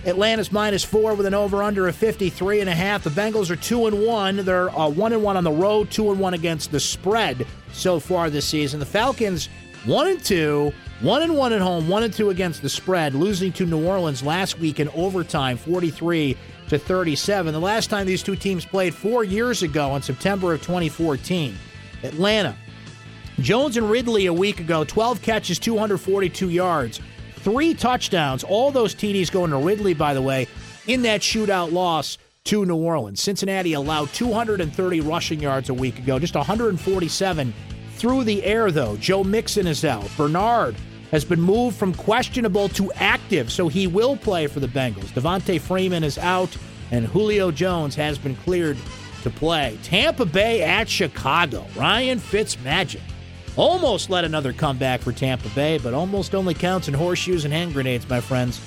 Atlanta's 0.06 0.52
minus 0.52 0.84
4 0.84 1.14
with 1.14 1.26
an 1.26 1.34
over 1.34 1.62
under 1.62 1.88
of 1.88 1.96
53 1.96 2.62
and 2.62 2.70
a 2.70 2.76
half. 2.76 3.04
The 3.04 3.10
Bengals 3.10 3.50
are 3.50 3.56
2 3.56 3.88
and 3.88 4.06
1. 4.06 4.38
They're 4.38 4.70
uh, 4.70 4.90
1 4.90 5.14
and 5.14 5.24
1 5.24 5.38
on 5.38 5.44
the 5.44 5.52
road, 5.52 5.92
2 5.92 6.12
and 6.12 6.20
1 6.20 6.34
against 6.34 6.72
the 6.72 6.80
spread 6.80 7.46
so 7.74 8.00
far 8.00 8.30
this 8.30 8.46
season. 8.46 8.80
The 8.80 8.86
Falcons 8.86 9.50
1 9.86 10.08
and 10.08 10.24
2 10.24 10.74
one 11.02 11.22
and 11.22 11.36
one 11.36 11.54
at 11.54 11.62
home, 11.62 11.88
one 11.88 12.04
and 12.04 12.14
two 12.14 12.30
against 12.30 12.62
the 12.62 12.70
spread, 12.70 13.14
losing 13.14 13.54
to 13.54 13.66
New 13.66 13.86
Orleans 13.86 14.22
last 14.22 14.60
week 14.60 14.82
in 14.82 14.90
overtime, 14.90 15.58
43 15.58 16.36
to 16.68 16.78
37. 16.78 17.54
The 17.54 17.60
last 17.60 17.90
time 17.90 18.06
these 18.06 18.22
two 18.22 18.36
teams 18.36 18.66
played 18.66 18.94
four 18.94 19.24
years 19.24 19.64
ago 19.64 19.96
in 19.96 20.02
September 20.02 20.54
of 20.54 20.62
2014. 20.62 21.58
Atlanta. 22.04 22.56
Jones 23.40 23.78
and 23.78 23.90
Ridley 23.90 24.26
a 24.26 24.34
week 24.34 24.60
ago, 24.60 24.84
12 24.84 25.22
catches, 25.22 25.58
242 25.60 26.50
yards, 26.50 27.00
three 27.40 27.74
touchdowns. 27.74 28.44
All 28.44 28.72
those 28.72 28.94
TDs 28.96 29.32
going 29.32 29.52
to 29.52 29.58
Ridley, 29.58 29.94
by 29.94 30.14
the 30.14 30.22
way, 30.22 30.48
in 30.88 31.02
that 31.04 31.22
shootout 31.22 31.72
loss 31.72 32.18
to 32.46 32.66
New 32.66 32.76
Orleans. 32.76 33.22
Cincinnati 33.22 33.74
allowed 33.74 34.10
230 34.10 35.02
rushing 35.02 35.40
yards 35.40 35.70
a 35.70 35.74
week 35.74 36.00
ago, 36.00 36.20
just 36.20 36.36
147 36.36 37.54
through 37.94 38.24
the 38.24 38.44
air, 38.44 38.72
though. 38.72 38.96
Joe 38.98 39.24
Mixon 39.24 39.68
is 39.68 39.84
out. 39.84 40.10
Bernard 40.18 40.76
has 41.12 41.26
been 41.26 41.42
moved 41.42 41.78
from 41.78 41.94
questionable 41.94 42.70
to 42.70 42.92
active, 42.94 43.52
so 43.52 43.68
he 43.68 43.88
will 43.88 44.16
play 44.16 44.48
for 44.48 44.60
the 44.60 44.68
Bengals. 44.68 45.08
Devonta 45.08 45.60
Freeman 45.60 46.04
is 46.04 46.18
out, 46.18 46.56
and 46.92 47.06
Julio 47.06 47.52
Jones 47.52 47.96
has 47.96 48.18
been 48.18 48.36
cleared 48.38 48.78
to 49.24 49.30
play. 49.30 49.78
Tampa 49.84 50.26
Bay 50.26 50.64
at 50.64 50.88
Chicago. 50.88 51.66
Ryan 51.76 52.20
Fitzmagic 52.20 53.02
almost 53.56 54.10
led 54.10 54.26
another 54.26 54.54
comeback 54.54 55.02
for 55.02 55.12
Tampa 55.12 55.50
Bay, 55.50 55.78
but 55.78 55.94
almost 55.94 56.36
only 56.36 56.54
counts 56.54 56.88
in 56.88 56.94
horseshoes 56.94 57.46
and 57.46 57.54
hand 57.54 57.74
grenades, 57.74 58.08
my 58.08 58.22
friends. 58.22 58.60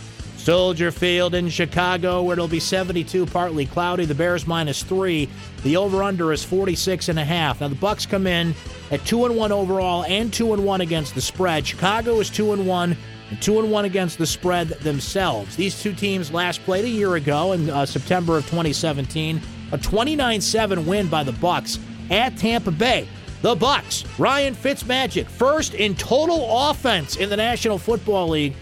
Soldier 0.43 0.91
Field 0.91 1.37
in 1.37 1.49
Chicago, 1.49 2.21
where 2.23 2.33
it'll 2.33 2.49
be 2.49 2.59
72, 2.59 3.27
partly 3.27 3.65
cloudy. 3.65 4.05
The 4.07 4.15
Bears 4.15 4.45
minus 4.45 4.83
three. 4.83 5.29
The 5.63 5.77
over/under 5.77 6.33
is 6.33 6.43
46 6.43 7.09
and 7.09 7.19
a 7.19 7.25
half. 7.25 7.61
Now 7.61 7.69
the 7.69 7.77
Bucs 7.77 8.09
come 8.09 8.27
in 8.27 8.53
at 8.91 9.05
two 9.05 9.25
and 9.25 9.37
one 9.37 9.53
overall 9.53 10.05
and 10.05 10.33
two 10.33 10.53
and 10.53 10.65
one 10.65 10.81
against 10.81 11.15
the 11.15 11.21
spread. 11.21 11.65
Chicago 11.65 12.19
is 12.19 12.29
two 12.29 12.53
and 12.53 12.67
one 12.67 12.97
and 13.31 13.41
two 13.41 13.61
and 13.61 13.71
one 13.71 13.85
against 13.85 14.19
the 14.19 14.27
spread 14.27 14.69
themselves. 14.69 15.55
These 15.55 15.81
two 15.81 15.93
teams 15.93 16.33
last 16.33 16.61
played 16.65 16.85
a 16.85 16.89
year 16.89 17.15
ago 17.15 17.53
in 17.53 17.71
uh, 17.71 17.87
September 17.87 18.37
of 18.37 18.45
2017. 18.47 19.41
A 19.71 19.79
29-7 19.79 20.85
win 20.87 21.07
by 21.07 21.23
the 21.23 21.33
Bucs 21.33 21.79
at 22.11 22.37
Tampa 22.37 22.73
Bay. 22.73 23.07
The 23.43 23.57
Bucs, 23.57 24.07
Ryan 24.21 24.55
Fitzmagic, 24.55 25.27
first 25.27 25.75
in 25.75 25.97
total 25.97 26.71
offense 26.71 27.17
in 27.17 27.29
the 27.29 27.37
National 27.37 27.77
Football 27.77 28.29
League 28.29 28.55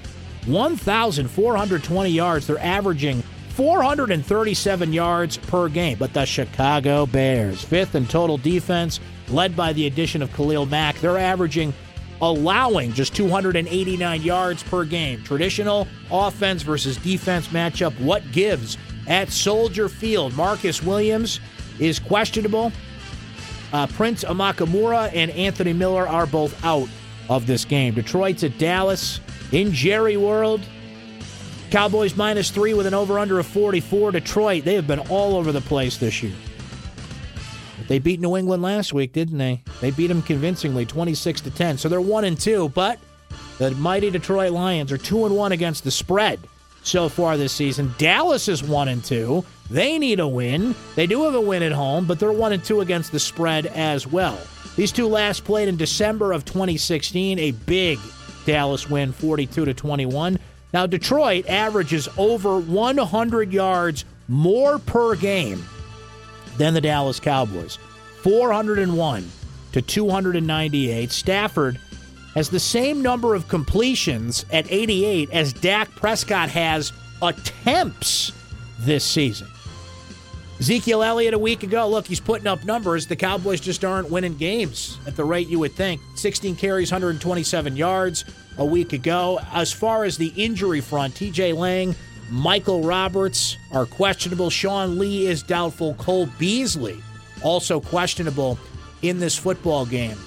1,420 0.47 2.09
yards. 2.09 2.47
They're 2.47 2.59
averaging 2.59 3.23
437 3.51 4.93
yards 4.95 5.37
per 5.37 5.69
game. 5.69 5.99
But 5.99 6.15
the 6.15 6.25
Chicago 6.25 7.05
Bears, 7.05 7.63
fifth 7.63 7.95
in 7.95 8.07
total 8.07 8.39
defense, 8.39 9.01
led 9.29 9.55
by 9.55 9.75
the 9.75 9.87
addition 9.87 10.23
of 10.23 10.33
Khalil 10.33 10.65
Mack, 10.65 10.99
they're 11.01 11.19
averaging, 11.19 11.75
allowing 12.23 12.95
just 12.95 13.15
289 13.15 14.23
yards 14.23 14.63
per 14.63 14.87
game. 14.87 15.23
Traditional 15.25 15.87
offense 16.11 16.63
versus 16.63 16.97
defense 16.97 17.49
matchup. 17.49 17.93
What 18.01 18.33
gives 18.33 18.79
at 19.07 19.29
Soldier 19.29 19.91
Field? 19.91 20.35
Marcus 20.35 20.83
Williams 20.83 21.39
is 21.79 21.99
questionable. 21.99 22.73
Uh, 23.73 23.87
Prince 23.87 24.25
Amukamara 24.25 25.11
and 25.15 25.31
Anthony 25.33 25.73
Miller 25.73 26.07
are 26.07 26.27
both 26.27 26.65
out 26.65 26.89
of 27.29 27.47
this 27.47 27.65
game. 27.65 27.95
Detroit's 27.95 28.43
at 28.43 28.59
Dallas 28.59 29.21
in 29.53 29.73
Jerry 29.73 30.17
World. 30.17 30.61
Cowboys 31.71 32.17
minus 32.17 32.51
three 32.51 32.75
with 32.75 32.87
an 32.87 32.95
over 32.95 33.19
under 33.19 33.39
of 33.39 33.47
44. 33.47 34.11
Detroit, 34.11 34.65
they 34.65 34.75
have 34.75 34.89
been 34.89 34.99
all 34.99 35.37
over 35.37 35.53
the 35.53 35.61
place 35.61 35.97
this 35.99 36.23
year. 36.23 36.35
They 37.87 38.01
beat 38.01 38.21
New 38.21 38.37
England 38.37 38.63
last 38.63 38.93
week, 38.93 39.13
didn't 39.13 39.39
they? 39.39 39.63
They 39.81 39.91
beat 39.91 40.09
them 40.09 40.23
convincingly, 40.23 40.85
26 40.85 41.41
to 41.43 41.51
10. 41.51 41.79
So 41.79 41.89
they're 41.89 42.01
one 42.01 42.25
and 42.25 42.39
two, 42.39 42.69
but 42.71 42.99
the 43.59 43.71
mighty 43.73 44.11
Detroit 44.11 44.53
Lions 44.53 44.91
are 44.91 44.99
two 44.99 45.27
and 45.27 45.37
one 45.37 45.53
against 45.53 45.85
the 45.85 45.91
spread 45.91 46.41
so 46.83 47.09
far 47.09 47.37
this 47.37 47.53
season. 47.53 47.95
Dallas 47.99 48.49
is 48.49 48.63
one 48.63 48.89
and 48.89 49.05
two. 49.05 49.45
They 49.71 49.99
need 49.99 50.21
a 50.21 50.27
win. 50.27 50.75
They 50.97 51.07
do 51.07 51.25
have 51.25 51.35
a 51.35 51.41
win 51.41 51.63
at 51.63 51.73
home, 51.73 52.07
but 52.07 52.19
they're 52.19 52.33
one 52.33 52.53
and 52.53 52.65
two 52.65 52.81
against 52.81 53.13
the 53.13 53.21
spread 53.21 53.67
as 53.67 54.07
well. 54.07 54.39
These 54.77 54.93
two 54.93 55.07
last 55.07 55.45
played 55.45 55.69
in 55.69 55.77
December 55.77 56.33
of 56.33 56.45
2016, 56.45 57.39
a 57.39 57.51
big 57.53 57.99
Dallas 58.47 58.89
win 58.89 59.13
42 59.13 59.65
to 59.65 59.75
21. 59.75 60.39
Now 60.73 60.87
Detroit 60.87 61.47
averages 61.49 62.09
over 62.17 62.59
100 62.59 63.53
yards 63.53 64.05
more 64.29 64.79
per 64.79 65.17
game 65.17 65.65
than 66.57 66.75
the 66.75 66.81
Dallas 66.81 67.21
Cowboys. 67.21 67.79
401 68.23 69.31
to 69.73 69.83
298. 69.83 71.11
Stafford 71.11 71.79
has 72.35 72.49
the 72.49 72.61
same 72.61 73.03
number 73.03 73.35
of 73.35 73.49
completions 73.49 74.45
at 74.53 74.71
88 74.71 75.31
as 75.31 75.53
Dak 75.53 75.91
Prescott 75.97 76.49
has 76.51 76.93
attempts 77.23 78.33
this 78.81 79.05
season. 79.05 79.49
Ezekiel 80.61 81.03
Elliott 81.03 81.33
a 81.33 81.39
week 81.39 81.63
ago, 81.63 81.89
look, 81.89 82.07
he's 82.07 82.21
putting 82.21 82.47
up 82.47 82.65
numbers. 82.65 83.07
The 83.07 83.17
Cowboys 83.17 83.61
just 83.61 83.83
aren't 83.83 84.11
winning 84.11 84.37
games 84.37 84.99
at 85.07 85.17
the 85.17 85.25
rate 85.25 85.49
you 85.49 85.59
would 85.59 85.73
think. 85.73 86.03
16 86.17 86.55
carries, 86.57 86.93
127 86.93 87.77
yards 87.77 88.27
a 88.59 88.65
week 88.65 88.93
ago. 88.93 89.41
As 89.53 89.73
far 89.73 90.05
as 90.05 90.19
the 90.19 90.33
injury 90.37 90.83
front, 90.83 91.15
TJ 91.15 91.57
Lang, 91.57 91.97
Michael 92.31 92.83
Roberts 92.83 93.57
are 93.73 93.87
questionable. 93.87 94.51
Sean 94.51 94.99
Lee 94.99 95.27
is 95.27 95.43
doubtful. 95.43 95.95
Cole 95.95 96.29
Beasley 96.39 97.03
also 97.43 97.81
questionable 97.81 98.59
in 99.01 99.19
this 99.19 99.39
football 99.39 99.87
game. 99.87 100.19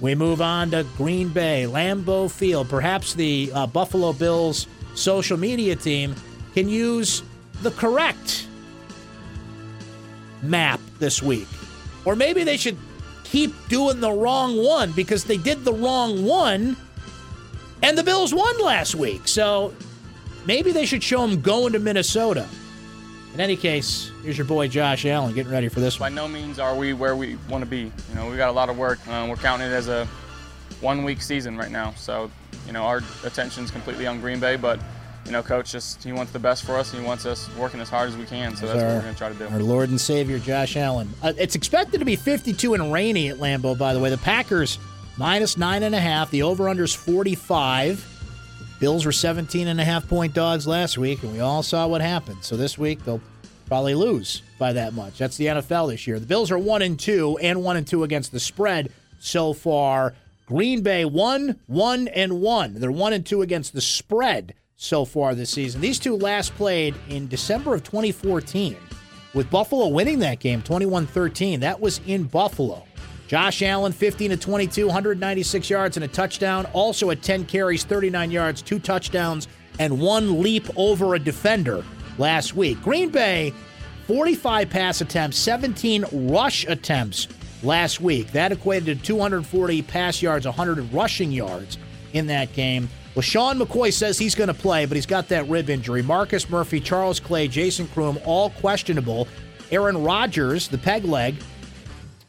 We 0.00 0.14
move 0.14 0.40
on 0.40 0.70
to 0.70 0.84
Green 0.96 1.28
Bay, 1.28 1.66
Lambeau 1.68 2.30
Field. 2.30 2.68
Perhaps 2.68 3.14
the 3.14 3.50
uh, 3.54 3.66
Buffalo 3.66 4.12
Bills 4.12 4.66
social 4.94 5.36
media 5.36 5.76
team 5.76 6.14
can 6.54 6.68
use 6.68 7.22
the 7.62 7.70
correct 7.72 8.46
map 10.42 10.80
this 10.98 11.22
week. 11.22 11.46
Or 12.04 12.16
maybe 12.16 12.44
they 12.44 12.56
should 12.56 12.78
keep 13.24 13.52
doing 13.68 14.00
the 14.00 14.10
wrong 14.10 14.56
one 14.56 14.92
because 14.92 15.24
they 15.24 15.36
did 15.36 15.64
the 15.64 15.72
wrong 15.72 16.24
one 16.24 16.76
and 17.82 17.96
the 17.96 18.02
Bills 18.02 18.34
won 18.34 18.58
last 18.58 18.94
week. 18.94 19.28
So 19.28 19.74
maybe 20.46 20.72
they 20.72 20.86
should 20.86 21.02
show 21.02 21.26
them 21.26 21.40
going 21.40 21.74
to 21.74 21.78
Minnesota. 21.78 22.46
In 23.34 23.40
any 23.40 23.56
case, 23.56 24.10
here's 24.22 24.36
your 24.36 24.44
boy 24.46 24.66
Josh 24.66 25.06
Allen 25.06 25.34
getting 25.34 25.52
ready 25.52 25.68
for 25.68 25.80
this 25.80 25.98
By 25.98 26.08
no 26.08 26.26
means 26.26 26.58
are 26.58 26.74
we 26.74 26.92
where 26.92 27.14
we 27.14 27.36
want 27.48 27.62
to 27.62 27.70
be. 27.70 27.92
You 28.08 28.14
know, 28.14 28.28
we 28.28 28.36
got 28.36 28.48
a 28.48 28.52
lot 28.52 28.68
of 28.68 28.76
work. 28.76 28.98
Uh, 29.08 29.26
we're 29.28 29.36
counting 29.36 29.68
it 29.68 29.72
as 29.72 29.88
a 29.88 30.06
one-week 30.80 31.22
season 31.22 31.56
right 31.56 31.70
now. 31.70 31.92
So, 31.96 32.30
you 32.66 32.72
know, 32.72 32.82
our 32.82 33.02
attention's 33.24 33.70
completely 33.70 34.06
on 34.06 34.20
Green 34.20 34.40
Bay, 34.40 34.56
but 34.56 34.80
you 35.26 35.32
know, 35.32 35.42
coach 35.42 35.70
just 35.70 36.02
he 36.02 36.12
wants 36.12 36.32
the 36.32 36.38
best 36.38 36.64
for 36.64 36.76
us, 36.76 36.92
and 36.92 37.00
he 37.02 37.06
wants 37.06 37.24
us 37.24 37.48
working 37.56 37.78
as 37.78 37.88
hard 37.88 38.08
as 38.08 38.16
we 38.16 38.24
can. 38.24 38.56
So 38.56 38.66
that's 38.66 38.78
what 38.78 38.86
we're 38.86 39.00
going 39.02 39.14
to 39.14 39.18
try 39.18 39.28
to 39.28 39.34
do. 39.34 39.46
Our 39.48 39.60
Lord 39.60 39.90
and 39.90 40.00
Savior 40.00 40.38
Josh 40.38 40.76
Allen. 40.76 41.08
Uh, 41.22 41.32
it's 41.38 41.54
expected 41.54 41.98
to 41.98 42.04
be 42.04 42.16
52 42.16 42.74
and 42.74 42.92
rainy 42.92 43.28
at 43.28 43.36
Lambeau. 43.36 43.78
By 43.78 43.92
the 43.92 44.00
way, 44.00 44.10
the 44.10 44.18
Packers 44.18 44.78
minus 45.16 45.56
nine 45.56 45.84
and 45.84 45.94
a 45.94 46.00
half. 46.00 46.30
The 46.30 46.42
over/under 46.42 46.82
is 46.82 46.94
45. 46.94 48.09
Bills 48.80 49.04
were 49.04 49.12
17 49.12 49.68
and 49.68 49.78
a 49.78 49.84
half 49.84 50.08
point 50.08 50.32
dogs 50.32 50.66
last 50.66 50.96
week, 50.96 51.22
and 51.22 51.32
we 51.32 51.40
all 51.40 51.62
saw 51.62 51.86
what 51.86 52.00
happened. 52.00 52.42
So 52.42 52.56
this 52.56 52.78
week 52.78 53.04
they'll 53.04 53.20
probably 53.66 53.94
lose 53.94 54.42
by 54.58 54.72
that 54.72 54.94
much. 54.94 55.18
That's 55.18 55.36
the 55.36 55.46
NFL 55.46 55.90
this 55.90 56.06
year. 56.06 56.18
The 56.18 56.26
Bills 56.26 56.50
are 56.50 56.58
one 56.58 56.80
and 56.80 56.98
two, 56.98 57.38
and 57.42 57.62
one 57.62 57.76
and 57.76 57.86
two 57.86 58.04
against 58.04 58.32
the 58.32 58.40
spread 58.40 58.90
so 59.18 59.52
far. 59.52 60.14
Green 60.46 60.82
Bay 60.82 61.04
one, 61.04 61.60
one 61.66 62.08
and 62.08 62.40
one. 62.40 62.74
They're 62.74 62.90
one 62.90 63.12
and 63.12 63.24
two 63.24 63.42
against 63.42 63.74
the 63.74 63.82
spread 63.82 64.54
so 64.76 65.04
far 65.04 65.34
this 65.34 65.50
season. 65.50 65.82
These 65.82 65.98
two 65.98 66.16
last 66.16 66.54
played 66.54 66.94
in 67.10 67.28
December 67.28 67.74
of 67.74 67.84
2014, 67.84 68.76
with 69.34 69.50
Buffalo 69.50 69.88
winning 69.88 70.20
that 70.20 70.40
game 70.40 70.62
21 70.62 71.06
13. 71.06 71.60
That 71.60 71.80
was 71.80 72.00
in 72.06 72.24
Buffalo. 72.24 72.86
Josh 73.30 73.62
Allen, 73.62 73.92
15 73.92 74.30
to 74.30 74.36
22, 74.36 74.86
196 74.86 75.70
yards 75.70 75.96
and 75.96 76.02
a 76.02 76.08
touchdown. 76.08 76.66
Also 76.72 77.12
at 77.12 77.22
10 77.22 77.44
carries, 77.44 77.84
39 77.84 78.28
yards, 78.28 78.60
two 78.60 78.80
touchdowns, 78.80 79.46
and 79.78 80.00
one 80.00 80.42
leap 80.42 80.66
over 80.74 81.14
a 81.14 81.18
defender 81.20 81.84
last 82.18 82.56
week. 82.56 82.82
Green 82.82 83.08
Bay, 83.08 83.54
45 84.08 84.68
pass 84.68 85.00
attempts, 85.00 85.36
17 85.36 86.06
rush 86.12 86.66
attempts 86.66 87.28
last 87.62 88.00
week. 88.00 88.32
That 88.32 88.50
equated 88.50 88.98
to 88.98 89.04
240 89.04 89.82
pass 89.82 90.20
yards, 90.20 90.44
100 90.44 90.92
rushing 90.92 91.30
yards 91.30 91.78
in 92.12 92.26
that 92.26 92.52
game. 92.52 92.88
Well, 93.14 93.22
Sean 93.22 93.60
McCoy 93.60 93.92
says 93.92 94.18
he's 94.18 94.34
going 94.34 94.48
to 94.48 94.54
play, 94.54 94.86
but 94.86 94.96
he's 94.96 95.06
got 95.06 95.28
that 95.28 95.48
rib 95.48 95.70
injury. 95.70 96.02
Marcus 96.02 96.50
Murphy, 96.50 96.80
Charles 96.80 97.20
Clay, 97.20 97.46
Jason 97.46 97.86
Croom, 97.86 98.18
all 98.24 98.50
questionable. 98.50 99.28
Aaron 99.70 100.02
Rodgers, 100.02 100.66
the 100.66 100.78
peg 100.78 101.04
leg, 101.04 101.36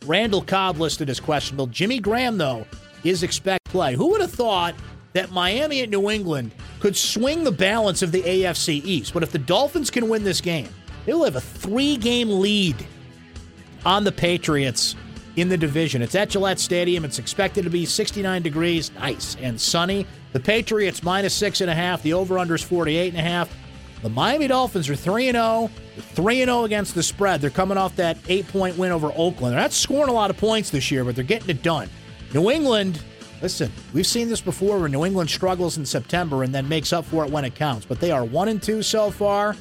Randall 0.06 0.42
Cobb 0.42 0.80
listed 0.80 1.10
as 1.10 1.20
questionable. 1.20 1.68
Jimmy 1.68 2.00
Graham, 2.00 2.38
though, 2.38 2.66
is 3.04 3.24
expect 3.24 3.66
play. 3.66 3.96
Who 3.96 4.08
would 4.10 4.22
have 4.22 4.32
thought 4.32 4.76
that 5.14 5.32
Miami 5.32 5.82
and 5.82 5.92
New 5.92 6.10
England 6.10 6.52
could 6.80 6.96
swing 6.96 7.44
the 7.44 7.52
balance 7.52 8.02
of 8.02 8.12
the 8.12 8.22
AFC 8.24 8.84
East? 8.84 9.14
But 9.14 9.24
if 9.24 9.32
the 9.32 9.40
Dolphins 9.40 9.92
can 9.92 10.10
win 10.10 10.24
this 10.24 10.42
game, 10.42 10.70
they'll 11.06 11.24
have 11.24 11.36
a 11.36 11.42
three 11.42 11.98
game 11.98 12.40
lead 12.40 12.76
on 13.86 14.04
the 14.04 14.12
Patriots 14.12 14.96
in 15.36 15.50
the 15.50 15.58
division. 15.58 16.02
It's 16.02 16.16
at 16.16 16.30
Gillette 16.30 16.60
Stadium. 16.60 17.06
It's 17.06 17.20
expected 17.20 17.64
to 17.64 17.70
be 17.70 17.86
69 17.86 18.42
degrees, 18.42 18.92
nice 18.94 19.36
and 19.40 19.60
sunny. 19.60 20.08
The 20.34 20.40
Patriots 20.40 21.04
minus 21.04 21.34
six 21.34 21.62
and 21.62 21.70
a 21.70 21.76
half. 21.76 22.02
The 22.02 22.14
over/under 22.14 22.56
is 22.56 22.64
48 22.64 23.10
and 23.10 23.20
a 23.20 23.22
half. 23.22 23.56
The 24.02 24.10
Miami 24.10 24.48
Dolphins 24.48 24.90
are 24.90 24.96
3 24.96 25.32
0. 25.32 25.70
3 25.98 26.36
0 26.36 26.64
against 26.64 26.96
the 26.96 27.04
spread. 27.04 27.40
They're 27.40 27.50
coming 27.50 27.78
off 27.78 27.96
that 27.98 28.18
eight 28.28 28.48
point 28.48 28.78
win 28.78 28.92
over 28.92 29.12
Oakland. 29.16 29.54
They're 29.54 29.62
not 29.62 29.74
scoring 29.74 30.10
a 30.10 30.14
lot 30.14 30.30
of 30.30 30.38
points 30.38 30.70
this 30.70 30.90
year, 30.90 31.04
but 31.04 31.16
they're 31.16 31.24
getting 31.24 31.50
it 31.50 31.62
done. 31.62 31.90
New 32.34 32.50
England, 32.50 33.02
listen, 33.42 33.72
we've 33.94 34.08
seen 34.08 34.28
this 34.28 34.42
before 34.42 34.80
where 34.80 34.90
New 34.90 35.06
England 35.06 35.30
struggles 35.30 35.78
in 35.78 35.86
September 35.86 36.44
and 36.44 36.54
then 36.54 36.68
makes 36.68 36.94
up 36.94 37.06
for 37.06 37.24
it 37.26 37.32
when 37.32 37.46
it 37.46 37.54
counts. 37.54 37.86
But 37.86 38.00
they 38.00 38.12
are 38.12 38.26
1 38.26 38.48
and 38.48 38.64
2 38.64 38.82
so 38.82 39.12
far. 39.12 39.56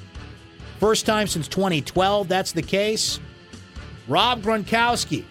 First 0.78 1.04
time 1.04 1.26
since 1.26 1.46
2012 1.48 2.28
that's 2.28 2.52
the 2.52 2.62
case. 2.62 3.20
Rob 4.08 4.40
Gronkowski 4.40 5.24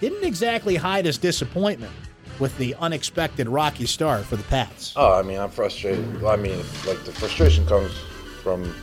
didn't 0.00 0.24
exactly 0.24 0.76
hide 0.76 1.04
his 1.04 1.18
disappointment 1.18 1.92
with 2.38 2.56
the 2.56 2.74
unexpected 2.76 3.46
rocky 3.50 3.84
start 3.84 4.24
for 4.24 4.36
the 4.36 4.42
Pats. 4.44 4.94
Oh, 4.96 5.12
I 5.12 5.20
mean, 5.20 5.38
I'm 5.38 5.50
frustrated. 5.50 6.24
I 6.24 6.36
mean, 6.36 6.56
like 6.86 7.04
the 7.04 7.12
frustration 7.12 7.66
comes 7.66 7.92
from 8.42 8.74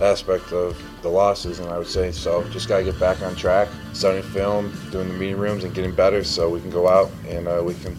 aspect 0.00 0.52
of 0.52 0.80
the 1.02 1.08
losses, 1.08 1.58
and 1.58 1.68
I 1.70 1.78
would 1.78 1.88
say 1.88 2.12
so. 2.12 2.44
Just 2.50 2.68
got 2.68 2.78
to 2.78 2.84
get 2.84 2.98
back 3.00 3.20
on 3.22 3.34
track, 3.34 3.68
studying 3.92 4.22
film, 4.22 4.72
doing 4.90 5.08
the 5.08 5.14
meeting 5.14 5.38
rooms, 5.38 5.64
and 5.64 5.74
getting 5.74 5.94
better, 5.94 6.22
so 6.24 6.48
we 6.48 6.60
can 6.60 6.70
go 6.70 6.88
out 6.88 7.10
and 7.26 7.48
uh, 7.48 7.62
we 7.64 7.74
can 7.74 7.96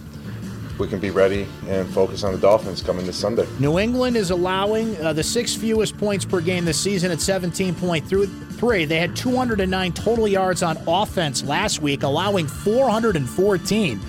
we 0.80 0.88
can 0.88 1.00
be 1.00 1.10
ready 1.10 1.46
and 1.68 1.88
focus 1.90 2.24
on 2.24 2.32
the 2.32 2.40
Dolphins 2.40 2.82
coming 2.82 3.06
this 3.06 3.18
Sunday. 3.18 3.46
New 3.60 3.80
England 3.80 4.16
is 4.16 4.32
allowing 4.32 4.96
uh, 5.02 5.12
the 5.12 5.24
sixth 5.24 5.60
fewest 5.60 5.98
points 5.98 6.24
per 6.24 6.40
game 6.40 6.64
this 6.64 6.80
season 6.80 7.12
at 7.12 7.18
17.3. 7.18 8.88
They 8.88 8.98
had 8.98 9.14
209 9.14 9.92
total 9.92 10.28
yards 10.28 10.64
on 10.64 10.78
offense 10.88 11.44
last 11.44 11.82
week, 11.82 12.04
allowing 12.04 12.48
414 12.48 14.00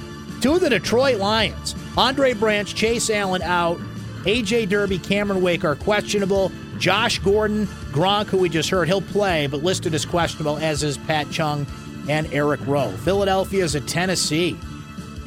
to 0.42 0.58
the 0.60 0.70
Detroit 0.70 1.18
Lions. 1.18 1.74
Andre 1.98 2.34
Branch, 2.34 2.72
Chase 2.72 3.10
Allen 3.10 3.42
out. 3.42 3.78
AJ 4.24 4.68
Derby, 4.68 4.98
Cameron 4.98 5.42
Wake 5.42 5.64
are 5.64 5.74
questionable. 5.74 6.52
Josh 6.80 7.18
Gordon, 7.18 7.66
Gronk, 7.92 8.26
who 8.28 8.38
we 8.38 8.48
just 8.48 8.70
heard, 8.70 8.88
he'll 8.88 9.02
play, 9.02 9.46
but 9.46 9.62
listed 9.62 9.94
as 9.94 10.06
questionable, 10.06 10.56
as 10.56 10.82
is 10.82 10.96
Pat 10.96 11.30
Chung 11.30 11.66
and 12.08 12.26
Eric 12.32 12.66
Rowe. 12.66 12.90
Philadelphia 12.90 13.62
is 13.62 13.76
at 13.76 13.86
Tennessee. 13.86 14.58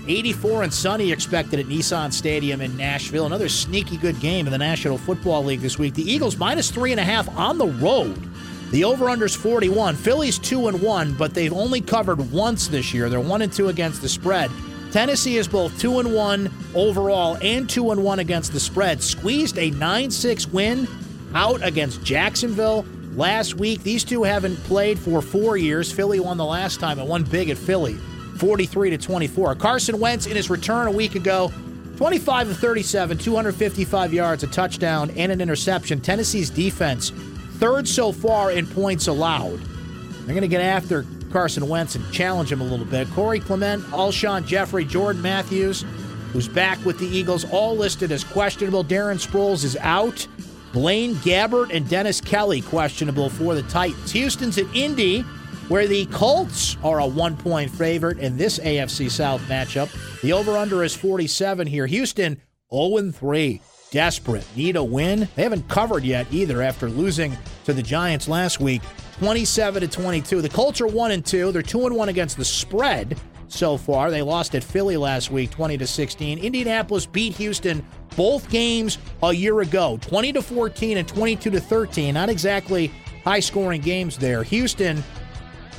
84 0.07 0.63
and 0.63 0.73
sunny 0.73 1.11
expected 1.11 1.59
at 1.59 1.67
Nissan 1.67 2.11
Stadium 2.11 2.59
in 2.59 2.75
Nashville. 2.75 3.27
Another 3.27 3.47
sneaky 3.47 3.97
good 3.97 4.19
game 4.19 4.47
in 4.47 4.51
the 4.51 4.57
National 4.57 4.97
Football 4.97 5.45
League 5.45 5.61
this 5.61 5.77
week. 5.77 5.93
The 5.93 6.11
Eagles 6.11 6.37
minus 6.37 6.71
three 6.71 6.91
and 6.91 6.99
a 6.99 7.03
half 7.03 7.29
on 7.37 7.59
the 7.59 7.67
road. 7.67 8.17
The 8.71 8.83
over/under's 8.83 9.35
41. 9.35 9.95
Phillies 9.95 10.39
two 10.39 10.67
and 10.67 10.81
one, 10.81 11.13
but 11.13 11.35
they've 11.35 11.53
only 11.53 11.79
covered 11.79 12.31
once 12.31 12.67
this 12.67 12.93
year. 12.93 13.07
They're 13.07 13.19
one 13.19 13.43
and 13.43 13.53
two 13.53 13.69
against 13.69 14.01
the 14.01 14.09
spread. 14.09 14.49
Tennessee 14.91 15.37
is 15.37 15.47
both 15.47 15.79
two 15.79 15.99
and 15.99 16.13
one 16.13 16.51
overall 16.73 17.37
and 17.41 17.69
two 17.69 17.91
and 17.91 18.03
one 18.03 18.19
against 18.19 18.51
the 18.51 18.59
spread. 18.59 19.01
Squeezed 19.01 19.57
a 19.57 19.71
9-6 19.71 20.51
win 20.51 20.87
out 21.33 21.65
against 21.65 22.03
Jacksonville 22.03 22.85
last 23.15 23.55
week. 23.55 23.83
These 23.83 24.03
two 24.03 24.23
haven't 24.23 24.57
played 24.63 24.99
for 24.99 25.21
four 25.21 25.57
years. 25.57 25.91
Philly 25.91 26.19
won 26.19 26.37
the 26.37 26.45
last 26.45 26.79
time 26.79 26.99
and 26.99 27.07
won 27.07 27.23
big 27.23 27.49
at 27.49 27.57
Philly, 27.57 27.95
43 28.37 28.91
to 28.91 28.97
24. 28.97 29.55
Carson 29.55 29.99
Wentz 29.99 30.25
in 30.25 30.35
his 30.35 30.49
return 30.49 30.87
a 30.87 30.91
week 30.91 31.15
ago, 31.15 31.51
25 31.97 32.49
of 32.49 32.57
37, 32.57 33.17
255 33.17 34.13
yards, 34.13 34.43
a 34.43 34.47
touchdown, 34.47 35.11
and 35.11 35.31
an 35.31 35.41
interception. 35.41 36.01
Tennessee's 36.01 36.49
defense, 36.49 37.11
third 37.59 37.87
so 37.87 38.11
far 38.11 38.51
in 38.51 38.65
points 38.65 39.07
allowed. 39.07 39.59
They're 40.25 40.35
going 40.35 40.41
to 40.41 40.47
get 40.47 40.61
after 40.61 41.05
Carson 41.31 41.67
Wentz 41.67 41.95
and 41.95 42.13
challenge 42.13 42.51
him 42.51 42.61
a 42.61 42.63
little 42.63 42.85
bit. 42.85 43.09
Corey 43.11 43.39
Clement, 43.39 43.83
Alshon 43.85 44.45
Jeffery, 44.45 44.85
Jordan 44.85 45.21
Matthews, 45.21 45.83
who's 46.31 46.47
back 46.47 46.83
with 46.85 46.97
the 46.99 47.07
Eagles, 47.07 47.45
all 47.51 47.75
listed 47.75 48.11
as 48.11 48.23
questionable. 48.23 48.83
Darren 48.83 49.23
Sproles 49.23 49.63
is 49.63 49.75
out. 49.77 50.25
Blaine 50.73 51.13
Gabbert 51.17 51.71
and 51.71 51.87
Dennis 51.87 52.19
Kelly 52.19 52.61
questionable 52.61 53.29
for 53.29 53.53
the 53.53 53.61
Titans. 53.63 54.11
Houston's 54.11 54.57
at 54.57 54.65
Indy, 54.75 55.21
where 55.69 55.87
the 55.87 56.07
Colts 56.07 56.77
are 56.83 56.99
a 56.99 57.05
one 57.05 57.37
point 57.37 57.69
favorite 57.69 58.17
in 58.17 58.35
this 58.35 58.57
AFC 58.57 59.09
South 59.09 59.39
matchup. 59.43 59.91
The 60.21 60.33
over 60.33 60.57
under 60.57 60.83
is 60.83 60.95
47 60.95 61.67
here. 61.67 61.85
Houston 61.85 62.41
0 62.73 63.11
3. 63.11 63.61
Desperate. 63.91 64.47
Need 64.55 64.75
a 64.75 64.83
win. 64.83 65.27
They 65.35 65.43
haven't 65.43 65.69
covered 65.69 66.03
yet 66.03 66.25
either 66.31 66.63
after 66.63 66.89
losing 66.89 67.37
to 67.65 67.73
the 67.73 67.83
Giants 67.83 68.27
last 68.27 68.59
week. 68.59 68.81
27 69.19 69.81
to 69.81 69.87
22. 69.87 70.41
The 70.41 70.49
Colts 70.49 70.81
are 70.81 70.87
1 70.87 71.11
and 71.11 71.23
2. 71.23 71.51
They're 71.51 71.61
2 71.61 71.85
and 71.85 71.95
1 71.95 72.09
against 72.09 72.35
the 72.35 72.45
spread 72.45 73.15
so 73.47 73.77
far. 73.77 74.09
They 74.09 74.23
lost 74.23 74.55
at 74.55 74.63
Philly 74.63 74.97
last 74.97 75.29
week 75.29 75.51
20 75.51 75.77
to 75.77 75.85
16. 75.85 76.39
Indianapolis 76.39 77.05
beat 77.05 77.35
Houston 77.35 77.85
both 78.15 78.49
games 78.49 78.97
a 79.21 79.33
year 79.33 79.61
ago, 79.61 79.97
20 80.01 80.33
to 80.33 80.41
14 80.41 80.97
and 80.97 81.07
22 81.07 81.49
to 81.51 81.59
13. 81.59 82.13
Not 82.13 82.29
exactly 82.29 82.91
high 83.23 83.39
scoring 83.39 83.81
games 83.81 84.17
there. 84.17 84.43
Houston, 84.43 85.03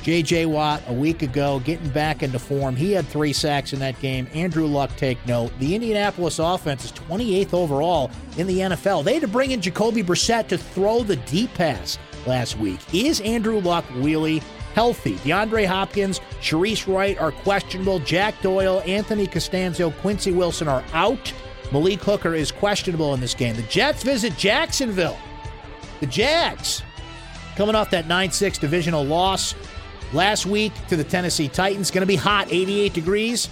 J.J. 0.05 0.45
Watt 0.45 0.83
a 0.87 0.93
week 0.93 1.23
ago 1.23 1.59
getting 1.61 1.89
back 1.89 2.21
into 2.21 2.37
form. 2.37 2.75
He 2.75 2.91
had 2.91 3.07
three 3.07 3.33
sacks 3.33 3.73
in 3.73 3.79
that 3.79 3.99
game. 3.99 4.27
Andrew 4.35 4.67
Luck 4.67 4.95
take 4.97 5.17
note. 5.25 5.51
The 5.57 5.73
Indianapolis 5.73 6.37
offense 6.37 6.85
is 6.85 6.91
28th 6.91 7.55
overall 7.55 8.11
in 8.37 8.45
the 8.45 8.59
NFL. 8.59 9.03
They 9.03 9.13
had 9.13 9.23
to 9.23 9.27
bring 9.27 9.49
in 9.49 9.61
Jacoby 9.61 10.03
Brissett 10.03 10.47
to 10.49 10.59
throw 10.59 11.01
the 11.01 11.15
deep 11.15 11.51
pass 11.55 11.97
last 12.27 12.59
week. 12.59 12.79
Is 12.93 13.19
Andrew 13.21 13.59
Luck 13.59 13.83
really 13.95 14.43
healthy? 14.75 15.15
DeAndre 15.15 15.65
Hopkins, 15.65 16.19
Shareece 16.39 16.85
Wright 16.85 17.17
are 17.17 17.31
questionable. 17.31 17.97
Jack 17.97 18.39
Doyle, 18.43 18.83
Anthony 18.85 19.25
Castonzo, 19.25 19.91
Quincy 20.01 20.31
Wilson 20.31 20.67
are 20.67 20.83
out. 20.93 21.33
Malik 21.71 22.01
Hooker 22.01 22.35
is 22.35 22.51
questionable 22.51 23.13
in 23.13 23.19
this 23.19 23.33
game. 23.33 23.55
The 23.55 23.63
Jets 23.63 24.03
visit 24.03 24.37
Jacksonville. 24.37 25.17
The 25.99 26.05
Jags 26.07 26.83
coming 27.55 27.75
off 27.75 27.89
that 27.91 28.07
9 28.07 28.31
6 28.31 28.57
divisional 28.57 29.03
loss 29.03 29.55
last 30.13 30.45
week 30.45 30.73
to 30.87 30.95
the 30.95 31.03
Tennessee 31.03 31.47
Titans. 31.47 31.91
Going 31.91 32.01
to 32.01 32.07
be 32.07 32.15
hot, 32.15 32.47
88 32.51 32.93
degrees 32.93 33.49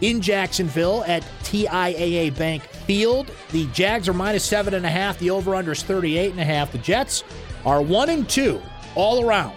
in 0.00 0.20
Jacksonville 0.20 1.04
at 1.06 1.22
TIAA 1.42 2.36
Bank 2.36 2.62
Field. 2.62 3.30
The 3.50 3.66
Jags 3.68 4.08
are 4.08 4.12
minus 4.12 4.44
seven 4.44 4.74
and 4.74 4.84
a 4.84 4.90
half. 4.90 5.18
The 5.18 5.30
over/under 5.30 5.72
is 5.72 5.82
38 5.82 6.32
and 6.32 6.40
a 6.40 6.44
half. 6.44 6.72
The 6.72 6.78
Jets 6.78 7.24
are 7.64 7.80
one 7.80 8.10
and 8.10 8.28
two 8.28 8.60
all 8.94 9.26
around 9.26 9.54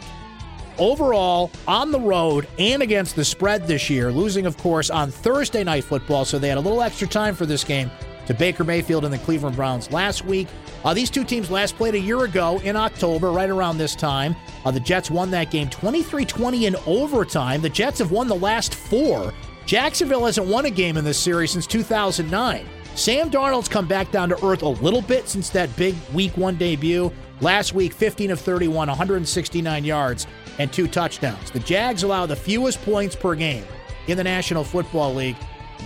overall 0.79 1.51
on 1.67 1.91
the 1.91 1.99
road 1.99 2.47
and 2.59 2.81
against 2.81 3.15
the 3.15 3.25
spread 3.25 3.67
this 3.67 3.89
year, 3.89 4.11
losing, 4.11 4.45
of 4.45 4.57
course, 4.57 4.89
on 4.89 5.11
Thursday 5.11 5.63
night 5.63 5.83
football. 5.83 6.25
So 6.25 6.39
they 6.39 6.49
had 6.49 6.57
a 6.57 6.61
little 6.61 6.81
extra 6.81 7.07
time 7.07 7.35
for 7.35 7.45
this 7.45 7.63
game 7.63 7.91
to 8.27 8.33
Baker 8.33 8.63
Mayfield 8.63 9.05
and 9.05 9.13
the 9.13 9.17
Cleveland 9.19 9.55
Browns 9.55 9.91
last 9.91 10.25
week. 10.25 10.47
Uh, 10.83 10.93
these 10.93 11.09
two 11.09 11.23
teams 11.23 11.49
last 11.49 11.75
played 11.75 11.95
a 11.95 11.99
year 11.99 12.23
ago 12.25 12.59
in 12.59 12.75
October, 12.75 13.31
right 13.31 13.49
around 13.49 13.77
this 13.77 13.95
time. 13.95 14.35
Uh, 14.65 14.71
the 14.71 14.79
Jets 14.79 15.09
won 15.09 15.31
that 15.31 15.49
game 15.49 15.69
23 15.69 16.25
20 16.25 16.65
in 16.65 16.75
overtime. 16.85 17.61
The 17.61 17.69
Jets 17.69 17.99
have 17.99 18.11
won 18.11 18.27
the 18.27 18.35
last 18.35 18.75
four. 18.75 19.33
Jacksonville 19.65 20.25
hasn't 20.25 20.47
won 20.47 20.65
a 20.65 20.69
game 20.69 20.97
in 20.97 21.03
this 21.03 21.19
series 21.19 21.51
since 21.51 21.67
2009. 21.67 22.65
Sam 22.95 23.29
Darnold's 23.29 23.67
come 23.67 23.87
back 23.87 24.11
down 24.11 24.29
to 24.29 24.45
earth 24.45 24.63
a 24.63 24.69
little 24.69 25.01
bit 25.01 25.27
since 25.29 25.49
that 25.51 25.73
big 25.75 25.95
week 26.13 26.35
one 26.35 26.55
debut. 26.55 27.11
Last 27.41 27.73
week, 27.73 27.93
15 27.93 28.31
of 28.31 28.39
31, 28.39 28.87
169 28.87 29.85
yards, 29.85 30.25
and 30.60 30.72
two 30.72 30.88
touchdowns. 30.88 31.52
The 31.52 31.60
Jags 31.60 32.04
allow 32.04 32.26
the 32.26 32.36
fewest 32.36 32.82
points 32.84 33.15
per 33.15 33.36
game 33.36 33.65
in 34.08 34.17
the 34.17 34.24
National 34.24 34.63
Football 34.63 35.13
League. 35.13 35.38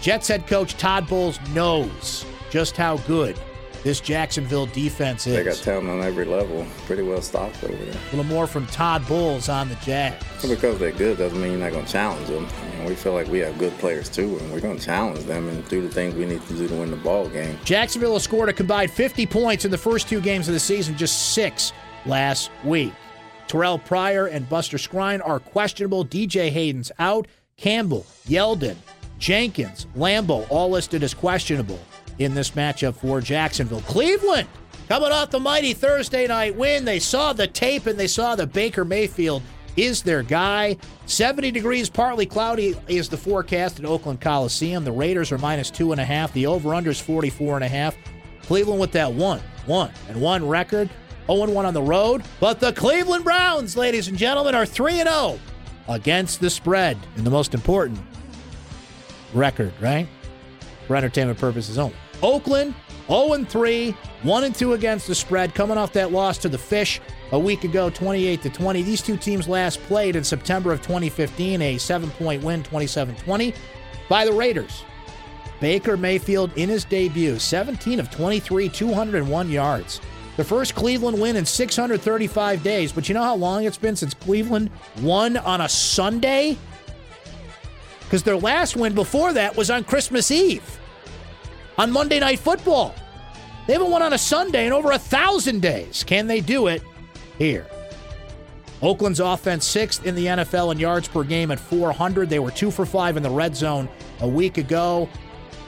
Jets 0.02 0.28
head 0.28 0.48
coach 0.48 0.78
Todd 0.78 1.08
Bowles 1.08 1.40
knows 1.54 2.26
just 2.50 2.78
how 2.78 2.98
good 2.98 3.38
this 3.84 4.00
Jacksonville 4.00 4.68
defense 4.68 5.26
is. 5.26 5.36
They 5.36 5.44
got 5.44 5.56
talent 5.56 5.90
on 5.90 6.02
every 6.02 6.26
level. 6.26 6.66
Pretty 6.86 7.02
well 7.02 7.22
stocked 7.22 7.64
over 7.64 7.74
there. 7.74 7.96
A 7.96 8.16
little 8.16 8.24
more 8.24 8.48
from 8.48 8.68
Todd 8.68 9.08
Bowles 9.08 9.50
on 9.50 9.70
the 9.70 9.76
Jags. 9.76 10.24
Because 10.48 10.78
they're 10.80 10.92
good 10.92 11.18
doesn't 11.18 11.40
mean 11.42 11.52
you're 11.52 11.60
not 11.60 11.72
going 11.72 11.86
to 11.86 11.92
challenge 11.92 12.28
them. 12.28 12.48
I 12.62 12.78
mean, 12.78 12.86
we 12.86 12.96
feel 12.96 13.14
like 13.14 13.28
we 13.28 13.40
have 13.40 13.58
good 13.58 13.76
players 13.80 14.10
too, 14.10 14.38
and 14.38 14.52
we're 14.52 14.60
going 14.60 14.78
to 14.78 14.86
challenge 14.86 15.24
them 15.26 15.48
and 15.50 15.68
do 15.68 15.82
the 15.82 15.90
things 15.90 16.14
we 16.16 16.26
need 16.26 16.46
to 16.48 16.54
do 16.54 16.68
to 16.68 16.76
win 16.76 16.92
the 16.92 16.98
ball 16.98 17.28
game. 17.28 17.58
Jacksonville 17.64 18.14
has 18.14 18.24
scored 18.24 18.50
a 18.50 18.54
combined 18.54 18.92
50 18.92 19.26
points 19.26 19.66
in 19.66 19.72
the 19.72 19.78
first 19.78 20.08
two 20.08 20.22
games 20.22 20.48
of 20.48 20.54
the 20.54 20.60
season, 20.60 20.96
just 20.96 21.34
six 21.34 21.74
last 22.06 22.52
week. 22.64 22.94
Terrell 23.52 23.80
Pryor 23.80 24.28
and 24.28 24.48
Buster 24.48 24.78
Skrine 24.78 25.20
are 25.28 25.38
questionable. 25.38 26.06
DJ 26.06 26.50
Hayden's 26.50 26.90
out. 27.00 27.28
Campbell, 27.58 28.06
Yeldon, 28.26 28.78
Jenkins, 29.20 29.88
Lambo, 29.94 30.48
all 30.50 30.70
listed 30.70 31.04
as 31.04 31.14
questionable 31.14 31.80
in 32.18 32.34
this 32.34 32.52
matchup 32.52 32.96
for 32.96 33.20
Jacksonville. 33.20 33.82
Cleveland 33.82 34.48
coming 34.88 35.12
off 35.12 35.32
the 35.32 35.40
mighty 35.40 35.74
Thursday 35.74 36.28
night 36.28 36.56
win. 36.56 36.86
They 36.86 36.98
saw 36.98 37.34
the 37.34 37.46
tape 37.46 37.88
and 37.88 38.00
they 38.00 38.08
saw 38.08 38.36
that 38.36 38.54
Baker 38.54 38.86
Mayfield 38.86 39.44
is 39.76 40.02
their 40.02 40.24
guy. 40.24 40.78
70 41.06 41.52
degrees, 41.52 41.90
partly 41.90 42.26
cloudy 42.26 42.78
is 42.88 43.10
the 43.10 43.18
forecast 43.18 43.80
at 43.80 43.86
Oakland 43.86 44.22
Coliseum. 44.22 44.86
The 44.86 44.94
Raiders 44.94 45.30
are 45.34 45.38
minus 45.38 45.70
two 45.70 45.92
and 45.92 46.00
a 46.00 46.06
half. 46.06 46.32
The 46.32 46.46
over-under 46.46 46.92
is 46.92 47.02
44 47.02 47.56
and 47.56 47.66
a 47.66 47.68
half. 47.68 47.98
Cleveland 48.44 48.80
with 48.80 48.94
that 48.94 49.12
one, 49.12 49.42
one, 49.66 49.92
and 50.08 50.22
one 50.22 50.48
record. 50.48 50.90
0 51.28 51.52
1 51.52 51.66
on 51.66 51.74
the 51.74 51.82
road. 51.82 52.24
But 52.40 52.60
the 52.60 52.74
Cleveland 52.74 53.24
Browns, 53.24 53.78
ladies 53.78 54.08
and 54.08 54.18
gentlemen, 54.18 54.56
are 54.56 54.66
3 54.66 54.94
0 54.94 55.40
against 55.88 56.40
the 56.40 56.50
spread 56.50 56.98
in 57.18 57.24
the 57.24 57.32
most 57.32 57.54
important 57.54 58.00
record, 59.34 59.74
right? 59.82 60.08
For 60.88 60.96
entertainment 60.96 61.40
purposes 61.40 61.78
only. 61.78 61.96
Oakland 62.22 62.76
0 63.08 63.44
3, 63.44 63.92
1 64.24 64.54
2 64.54 64.74
against 64.74 65.08
the 65.08 65.16
spread, 65.16 65.54
coming 65.54 65.78
off 65.78 65.94
that 65.94 66.12
loss 66.12 66.38
to 66.40 66.50
the 66.50 66.58
Fish 66.58 67.02
a 67.32 67.40
week 67.40 67.64
ago, 67.64 67.90
28 67.90 68.42
to 68.42 68.50
20. 68.50 68.84
These 68.84 69.02
two 69.02 69.18
teams 69.18 69.48
last 69.48 69.82
played 69.84 70.16
in 70.16 70.24
September 70.24 70.72
of 70.72 70.82
2015, 70.82 71.62
a 71.62 71.78
seven 71.78 72.10
point 72.12 72.44
win, 72.44 72.64
27 72.64 73.16
20, 73.16 73.54
by 74.10 74.26
the 74.26 74.34
Raiders. 74.34 74.84
Baker 75.60 75.96
Mayfield 75.96 76.52
in 76.58 76.70
his 76.70 76.86
debut, 76.86 77.38
17 77.38 78.00
of 78.00 78.10
23, 78.10 78.68
201 78.68 79.50
yards. 79.50 80.02
The 80.42 80.48
first 80.48 80.74
Cleveland 80.74 81.22
win 81.22 81.36
in 81.36 81.46
635 81.46 82.64
days. 82.64 82.92
But 82.92 83.08
you 83.08 83.14
know 83.14 83.22
how 83.22 83.36
long 83.36 83.66
it's 83.66 83.78
been 83.78 83.96
since 83.96 84.16
Cleveland 84.16 84.72
won 85.00 85.38
on 85.38 85.62
a 85.62 85.70
Sunday? 85.70 86.58
Because 88.00 88.24
their 88.24 88.38
last 88.38 88.76
win 88.76 88.96
before 88.96 89.34
that 89.34 89.56
was 89.56 89.70
on 89.70 89.84
Christmas 89.84 90.32
Eve, 90.32 90.80
on 91.78 91.92
Monday 91.92 92.20
Night 92.20 92.40
Football. 92.40 92.96
They 93.68 93.74
haven't 93.74 93.92
won 93.92 94.02
on 94.02 94.14
a 94.14 94.18
Sunday 94.18 94.66
in 94.66 94.74
over 94.74 94.90
a 94.94 94.98
thousand 94.98 95.62
days. 95.62 96.04
Can 96.04 96.26
they 96.26 96.42
do 96.42 96.66
it 96.66 96.82
here? 97.38 97.68
Oakland's 98.82 99.20
offense 99.20 99.64
sixth 99.64 100.08
in 100.08 100.16
the 100.16 100.26
NFL 100.26 100.72
in 100.72 100.80
yards 100.80 101.08
per 101.08 101.24
game 101.24 101.52
at 101.52 101.60
400. 101.60 102.32
They 102.32 102.40
were 102.40 102.50
two 102.50 102.72
for 102.72 102.88
five 102.88 103.16
in 103.16 103.22
the 103.22 103.30
red 103.30 103.56
zone 103.56 103.88
a 104.22 104.28
week 104.28 104.58
ago. 104.58 105.08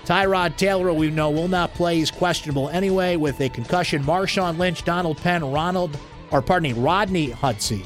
Tyrod 0.06 0.58
Taylor, 0.58 0.92
we 0.94 1.10
know, 1.10 1.30
will 1.30 1.48
not 1.48 1.74
play. 1.74 1.98
He's 1.98 2.12
questionable 2.12 2.70
anyway 2.70 3.16
with 3.16 3.40
a 3.40 3.50
concussion. 3.50 4.04
Marshawn 4.04 4.58
Lynch, 4.58 4.84
Donald 4.84 5.18
Penn, 5.18 5.50
Ronald, 5.50 5.98
or 6.32 6.42
pardon 6.42 6.74
me, 6.74 6.82
Rodney 6.82 7.30
Hudsey 7.30 7.86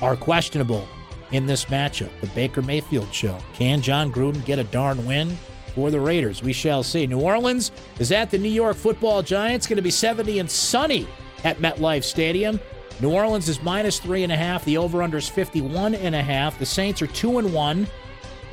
are 0.00 0.16
questionable 0.16 0.86
in 1.32 1.46
this 1.46 1.64
matchup. 1.66 2.10
The 2.20 2.28
Baker 2.28 2.62
Mayfield 2.62 3.12
show. 3.12 3.38
Can 3.54 3.80
Jon 3.80 4.12
Gruden 4.12 4.44
get 4.44 4.58
a 4.58 4.64
darn 4.64 5.04
win 5.06 5.36
for 5.74 5.90
the 5.90 5.98
Raiders? 5.98 6.42
We 6.42 6.52
shall 6.52 6.82
see. 6.82 7.06
New 7.06 7.20
Orleans 7.20 7.72
is 7.98 8.12
at 8.12 8.30
the 8.30 8.38
New 8.38 8.48
York 8.50 8.76
Football 8.76 9.22
Giants. 9.22 9.66
Going 9.66 9.76
to 9.76 9.82
be 9.82 9.90
70 9.90 10.38
and 10.38 10.50
sunny 10.50 11.08
at 11.44 11.58
MetLife 11.58 12.04
Stadium. 12.04 12.60
New 13.00 13.10
Orleans 13.10 13.48
is 13.48 13.60
minus 13.62 13.98
three 13.98 14.22
and 14.22 14.32
a 14.32 14.36
half. 14.36 14.64
The 14.64 14.76
over/under 14.76 15.16
is 15.16 15.28
51 15.28 15.94
and 15.96 16.14
a 16.14 16.22
half. 16.22 16.58
The 16.58 16.66
Saints 16.66 17.02
are 17.02 17.08
two 17.08 17.38
and 17.38 17.52
one. 17.52 17.88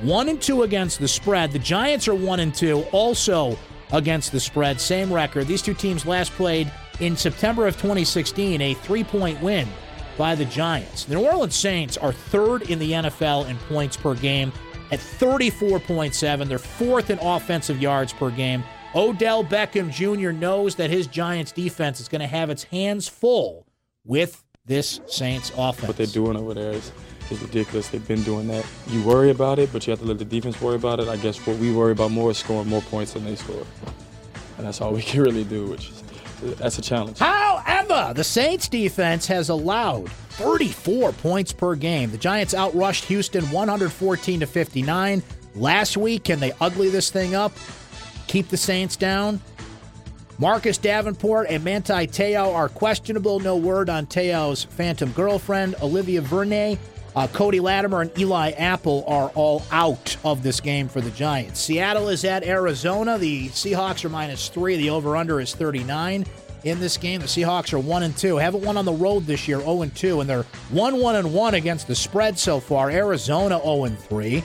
One 0.02 0.30
and 0.30 0.42
two 0.42 0.64
against 0.64 1.00
the 1.00 1.08
spread. 1.08 1.52
The 1.52 1.60
Giants 1.60 2.08
are 2.08 2.16
one 2.16 2.40
and 2.40 2.54
two, 2.56 2.86
also 2.92 3.58
against 3.92 4.32
the 4.32 4.40
spread. 4.40 4.80
Same 4.80 5.12
record. 5.12 5.48
These 5.48 5.62
two 5.62 5.74
teams 5.74 6.06
last 6.06 6.32
played 6.32 6.72
in 7.00 7.18
September 7.18 7.68
of 7.68 7.76
2016, 7.76 8.62
a 8.62 8.74
three 8.76 9.04
point 9.04 9.42
win 9.42 9.68
by 10.18 10.36
the 10.36 10.46
Giants. 10.46 11.06
The 11.06 11.16
New 11.16 11.26
Orleans 11.26 11.56
Saints 11.56 11.98
are 11.98 12.14
third 12.14 12.70
in 12.70 12.80
the 12.80 12.92
NFL 12.92 13.50
in 13.50 13.58
points 13.58 13.98
per 13.98 14.16
game 14.16 14.52
at 14.92 15.00
34.7. 15.00 16.48
They're 16.48 16.58
fourth 16.58 17.10
in 17.10 17.20
offensive 17.20 17.82
yards 17.82 18.14
per 18.14 18.30
game. 18.30 18.64
Odell 18.96 19.44
Beckham 19.44 19.92
Jr. 19.92 20.32
knows 20.32 20.76
that 20.76 20.90
his 20.90 21.08
Giants 21.08 21.52
defense 21.52 22.00
is 22.00 22.08
going 22.08 22.22
to 22.22 22.28
have 22.28 22.50
its 22.50 22.64
hands 22.64 23.08
full 23.08 23.68
with 24.04 24.44
this 24.66 25.00
Saints 25.08 25.52
offense. 25.58 25.88
What 25.88 25.98
they're 25.98 26.08
doing 26.08 26.38
over 26.38 26.54
there 26.54 26.72
is 26.72 26.92
is 27.32 27.42
ridiculous. 27.42 27.90
They've 27.90 28.08
been 28.08 28.24
doing 28.24 28.48
that. 28.48 28.66
You 28.88 29.04
worry 29.04 29.30
about 29.30 29.60
it, 29.60 29.72
but 29.72 29.86
you 29.86 29.92
have 29.92 30.00
to 30.00 30.06
let 30.06 30.20
the 30.20 30.26
defense 30.26 30.60
worry 30.62 30.76
about 30.76 31.00
it. 31.00 31.08
I 31.08 31.18
guess 31.18 31.38
what 31.46 31.58
we 31.58 31.74
worry 31.74 31.92
about 31.92 32.12
more 32.12 32.32
is 32.32 32.38
scoring 32.38 32.68
more 32.68 32.82
points 32.82 33.14
than 33.14 33.26
they 33.26 33.36
score. 33.36 33.66
And 34.58 34.68
that's 34.68 34.82
all 34.82 34.94
we 34.94 35.02
can 35.04 35.22
really 35.22 35.44
do, 35.44 35.66
which 35.66 35.90
is 35.90 36.04
that's 36.42 36.78
a 36.78 36.82
challenge. 36.82 37.20
However, 37.20 38.14
the 38.14 38.24
Saints 38.24 38.68
defense 38.68 39.28
has 39.28 39.50
allowed 39.50 40.10
34 40.10 41.12
points 41.14 41.52
per 41.52 41.76
game. 41.76 42.12
The 42.12 42.18
Giants 42.18 42.54
outrushed 42.54 43.06
Houston 43.06 43.44
114 43.52 44.40
to 44.40 44.46
59 44.48 45.24
last 45.56 45.98
week. 45.98 46.24
Can 46.26 46.40
they 46.40 46.54
ugly 46.62 46.90
this 46.90 47.10
thing 47.10 47.36
up? 47.36 47.52
Keep 48.28 48.50
the 48.50 48.58
Saints 48.58 48.96
down? 48.96 49.42
Marcus 50.38 50.78
Davenport 50.78 51.48
and 51.50 51.64
Manti 51.66 52.08
Te'o 52.08 52.54
are 52.56 52.70
questionable. 52.70 53.42
No 53.42 53.58
word 53.58 53.90
on 53.90 54.06
Te'o's 54.06 54.64
phantom 54.64 55.12
girlfriend. 55.12 55.76
Olivier 55.82 56.20
Vernon 56.20 56.80
uh, 57.16 57.28
Cody 57.28 57.60
Latimer 57.60 58.02
and 58.02 58.18
Eli 58.18 58.52
Apple 58.52 59.04
are 59.08 59.30
all 59.36 59.64
out 59.72 60.18
of 60.24 60.44
this 60.44 60.60
game 60.60 60.88
for 60.88 61.02
the 61.02 61.12
Giants. 61.12 61.60
Seattle 61.60 62.10
is 62.10 62.24
at 62.26 62.44
Arizona. 62.44 63.18
The 63.18 63.50
Seahawks 63.50 64.06
are 64.06 64.10
minus 64.10 64.50
three. 64.50 64.78
The 64.78 64.90
over 64.90 65.16
under 65.16 65.40
is 65.40 65.54
39 65.56 66.26
in 66.64 66.80
this 66.80 66.98
game. 66.98 67.22
The 67.22 67.28
Seahawks 67.28 67.74
are 67.74 67.80
one 67.80 68.04
and 68.04 68.16
two. 68.16 68.38
Haven't 68.38 68.64
won 68.64 68.78
on 68.78 68.86
the 68.86 68.94
road 68.94 69.26
this 69.26 69.48
year, 69.48 69.60
0 69.60 69.82
and 69.84 69.96
2, 69.96 70.22
and 70.22 70.30
they're 70.30 70.44
1 70.72 71.00
1 71.00 71.16
and 71.16 71.34
1 71.34 71.54
against 71.54 71.88
the 71.88 71.96
spread 71.96 72.38
so 72.38 72.60
far. 72.60 72.90
Arizona 72.90 73.60
0 73.62 73.86
and 73.86 74.00
3. 74.00 74.44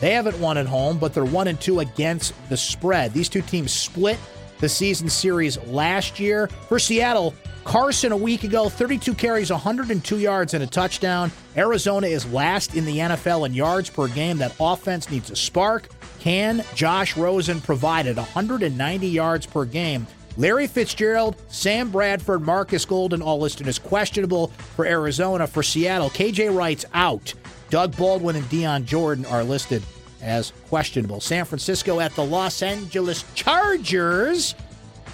They 0.00 0.12
haven't 0.12 0.38
won 0.40 0.56
at 0.56 0.66
home, 0.66 0.98
but 0.98 1.12
they're 1.12 1.24
1 1.24 1.48
and 1.48 1.60
2 1.60 1.80
against 1.80 2.34
the 2.48 2.56
spread. 2.56 3.12
These 3.12 3.28
two 3.28 3.42
teams 3.42 3.72
split 3.72 4.18
the 4.58 4.68
season 4.68 5.08
series 5.08 5.58
last 5.66 6.18
year. 6.18 6.48
For 6.68 6.78
Seattle, 6.78 7.34
Carson 7.64 8.12
a 8.12 8.16
week 8.16 8.44
ago, 8.44 8.68
32 8.68 9.14
carries, 9.14 9.50
102 9.50 10.18
yards, 10.18 10.54
and 10.54 10.62
a 10.64 10.66
touchdown. 10.66 11.30
Arizona 11.56 12.06
is 12.06 12.30
last 12.32 12.74
in 12.74 12.84
the 12.84 12.98
NFL 12.98 13.46
in 13.46 13.54
yards 13.54 13.90
per 13.90 14.08
game. 14.08 14.38
That 14.38 14.54
offense 14.58 15.10
needs 15.10 15.30
a 15.30 15.36
spark. 15.36 15.88
Can 16.20 16.64
Josh 16.74 17.16
Rosen 17.16 17.60
provide 17.60 18.06
it? 18.06 18.16
190 18.16 19.06
yards 19.06 19.46
per 19.46 19.64
game. 19.64 20.06
Larry 20.36 20.66
Fitzgerald, 20.66 21.36
Sam 21.48 21.90
Bradford, 21.90 22.42
Marcus 22.42 22.84
Golden 22.84 23.20
all 23.20 23.38
listed 23.38 23.68
as 23.68 23.78
questionable 23.78 24.48
for 24.76 24.86
Arizona. 24.86 25.46
For 25.46 25.62
Seattle, 25.62 26.10
KJ 26.10 26.56
Wright's 26.56 26.86
out. 26.94 27.34
Doug 27.68 27.96
Baldwin 27.96 28.36
and 28.36 28.48
Dion 28.48 28.84
Jordan 28.84 29.26
are 29.26 29.44
listed 29.44 29.82
as 30.22 30.52
questionable. 30.68 31.20
San 31.20 31.44
Francisco 31.44 32.00
at 32.00 32.14
the 32.14 32.24
Los 32.24 32.62
Angeles 32.62 33.24
Chargers. 33.34 34.54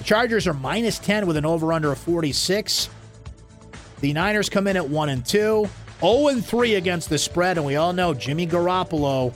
Chargers 0.06 0.46
are 0.46 0.54
minus 0.54 1.00
10 1.00 1.26
with 1.26 1.36
an 1.36 1.44
over 1.44 1.72
under 1.72 1.90
of 1.90 1.98
46. 1.98 2.88
The 4.00 4.12
Niners 4.12 4.48
come 4.48 4.68
in 4.68 4.76
at 4.76 4.88
1 4.88 5.08
and 5.08 5.26
2, 5.26 5.68
0 6.00 6.28
and 6.28 6.46
3 6.46 6.76
against 6.76 7.10
the 7.10 7.18
spread, 7.18 7.58
and 7.58 7.66
we 7.66 7.74
all 7.74 7.92
know 7.92 8.14
Jimmy 8.14 8.46
Garoppolo 8.46 9.34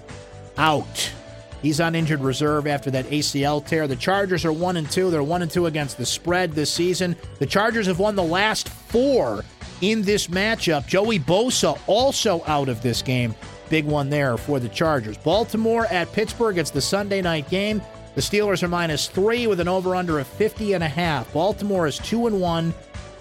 out. 0.57 1.13
He's 1.61 1.81
on 1.81 1.97
injured 1.97 2.21
reserve 2.21 2.69
after 2.69 2.89
that 2.93 3.05
ACL 3.07 3.67
tear. 3.67 3.89
The 3.89 3.97
Chargers 3.97 4.45
are 4.45 4.53
1 4.53 4.77
and 4.77 4.89
2. 4.89 5.11
They're 5.11 5.25
1 5.25 5.43
and 5.43 5.51
2 5.51 5.67
against 5.67 5.99
the 5.99 6.07
spread 6.07 6.53
this 6.53 6.73
season. 6.73 7.17
The 7.41 7.47
Chargers 7.47 7.87
have 7.87 7.99
won 7.99 8.15
the 8.15 8.23
last 8.23 8.69
4 8.69 9.45
in 9.81 10.03
this 10.03 10.29
matchup. 10.29 10.87
Joey 10.87 11.19
Bosa 11.19 11.81
also 11.89 12.45
out 12.47 12.69
of 12.69 12.81
this 12.81 13.03
game. 13.03 13.35
Big 13.71 13.87
one 13.87 14.09
there 14.09 14.37
for 14.37 14.61
the 14.61 14.69
Chargers. 14.69 15.19
Baltimore 15.19 15.87
at 15.87 16.13
Pittsburgh. 16.13 16.59
It's 16.59 16.71
the 16.71 16.81
Sunday 16.81 17.23
night 17.23 17.51
game. 17.51 17.83
The 18.15 18.21
Steelers 18.21 18.63
are 18.63 18.69
minus 18.69 19.07
three 19.07 19.47
with 19.47 19.61
an 19.61 19.69
over 19.69 19.95
under 19.95 20.19
of 20.19 20.27
50 20.27 20.73
and 20.73 20.83
a 20.83 20.89
half. 20.89 21.33
Baltimore 21.33 21.87
is 21.87 21.99
two 21.99 22.27
and 22.27 22.41
one 22.41 22.75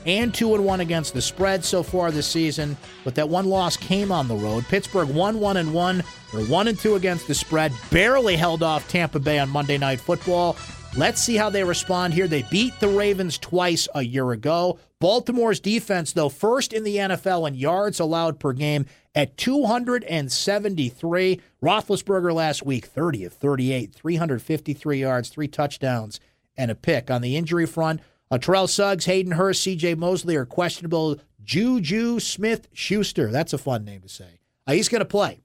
and 0.06 0.34
two 0.34 0.56
and 0.56 0.66
one 0.66 0.80
against 0.80 1.14
the 1.14 1.22
spread 1.22 1.64
so 1.64 1.84
far 1.84 2.12
this 2.12 2.28
season, 2.28 2.76
but 3.04 3.16
that 3.16 3.30
one 3.30 3.46
loss 3.46 3.78
came 3.78 4.12
on 4.12 4.28
the 4.28 4.36
road. 4.36 4.66
Pittsburgh 4.66 5.10
one 5.10 5.40
one 5.40 5.58
and 5.58 5.74
one. 5.74 6.04
They're 6.34 6.46
one 6.46 6.68
and 6.68 6.80
two 6.80 6.96
against 6.96 7.28
the 7.28 7.36
spread. 7.36 7.74
Barely 7.92 8.36
held 8.36 8.64
off 8.64 8.88
Tampa 8.88 9.20
Bay 9.20 9.40
on 9.40 9.50
Monday 9.50 9.78
Night 9.78 10.00
Football. 10.00 10.58
Let's 10.98 11.22
see 11.22 11.36
how 11.36 11.50
they 11.50 11.64
respond 11.64 12.14
here. 12.14 12.28
They 12.28 12.44
beat 12.44 12.80
the 12.80 12.88
Ravens 12.88 13.38
twice 13.38 13.88
a 13.94 14.02
year 14.02 14.32
ago. 14.32 14.80
Baltimore's 15.00 15.62
defense, 15.62 16.12
though, 16.12 16.28
first 16.28 16.74
in 16.74 16.84
the 16.84 16.98
NFL 16.98 17.48
in 17.48 17.56
yards 17.56 18.02
allowed 18.02 18.40
per 18.40 18.52
game 18.52 18.86
at 19.16 19.38
273. 19.38 21.42
Roethlisberger 21.64 22.34
last 22.34 22.66
week, 22.66 22.86
30 22.86 23.24
of 23.26 23.34
38, 23.34 23.94
353 23.94 25.00
yards, 25.00 25.30
three 25.30 25.48
touchdowns, 25.48 26.20
and 26.58 26.70
a 26.70 26.76
pick. 26.76 27.10
On 27.10 27.22
the 27.22 27.38
injury 27.38 27.66
front, 27.66 28.02
uh, 28.30 28.38
Terrell 28.38 28.68
Suggs, 28.68 29.06
Hayden 29.06 29.32
Hurst, 29.34 29.64
C.J. 29.64 29.96
Mosley 29.96 30.36
are 30.36 30.46
questionable. 30.46 31.18
Juju 31.44 32.20
Smith 32.20 32.68
Schuster, 32.74 33.32
that's 33.32 33.54
a 33.54 33.58
fun 33.58 33.86
name 33.86 34.02
to 34.02 34.10
say. 34.10 34.42
Uh, 34.68 34.74
he's 34.74 34.90
going 34.90 35.00
to 35.00 35.06
play 35.06 35.42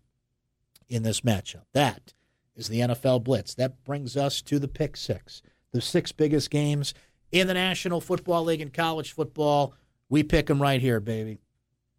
in 0.88 1.04
this 1.04 1.20
matchup. 1.20 1.62
That 1.72 2.12
is 2.56 2.68
the 2.68 2.80
NFL 2.80 3.22
Blitz. 3.22 3.54
That 3.54 3.84
brings 3.84 4.16
us 4.16 4.42
to 4.42 4.58
the 4.58 4.68
pick 4.68 4.96
six, 4.96 5.42
the 5.72 5.80
six 5.80 6.12
biggest 6.12 6.50
games 6.50 6.92
in 7.35 7.49
the 7.49 7.55
National 7.55 8.01
Football 8.01 8.44
League 8.44 8.61
and 8.61 8.73
college 8.73 9.12
football. 9.12 9.75
We 10.09 10.23
pick 10.23 10.47
them 10.47 10.62
right 10.62 10.81
here, 10.81 11.01
baby. 11.01 11.40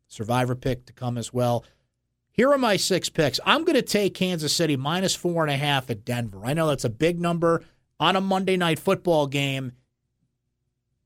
Survivor 0.08 0.56
pick 0.56 0.86
to 0.86 0.94
come 0.94 1.18
as 1.18 1.34
well. 1.34 1.66
Here 2.32 2.50
are 2.52 2.58
my 2.58 2.78
six 2.78 3.10
picks. 3.10 3.40
I'm 3.46 3.66
going 3.66 3.76
to 3.76 3.82
take 3.82 4.14
Kansas 4.14 4.56
City 4.56 4.78
minus 4.78 5.14
four 5.14 5.44
and 5.44 5.52
a 5.52 5.58
half 5.58 5.90
at 5.90 6.06
Denver. 6.06 6.46
I 6.46 6.54
know 6.54 6.68
that's 6.68 6.86
a 6.86 6.90
big 6.90 7.20
number 7.20 7.66
on 8.00 8.16
a 8.16 8.22
Monday 8.22 8.56
night 8.56 8.80
football 8.80 9.28
game 9.28 9.74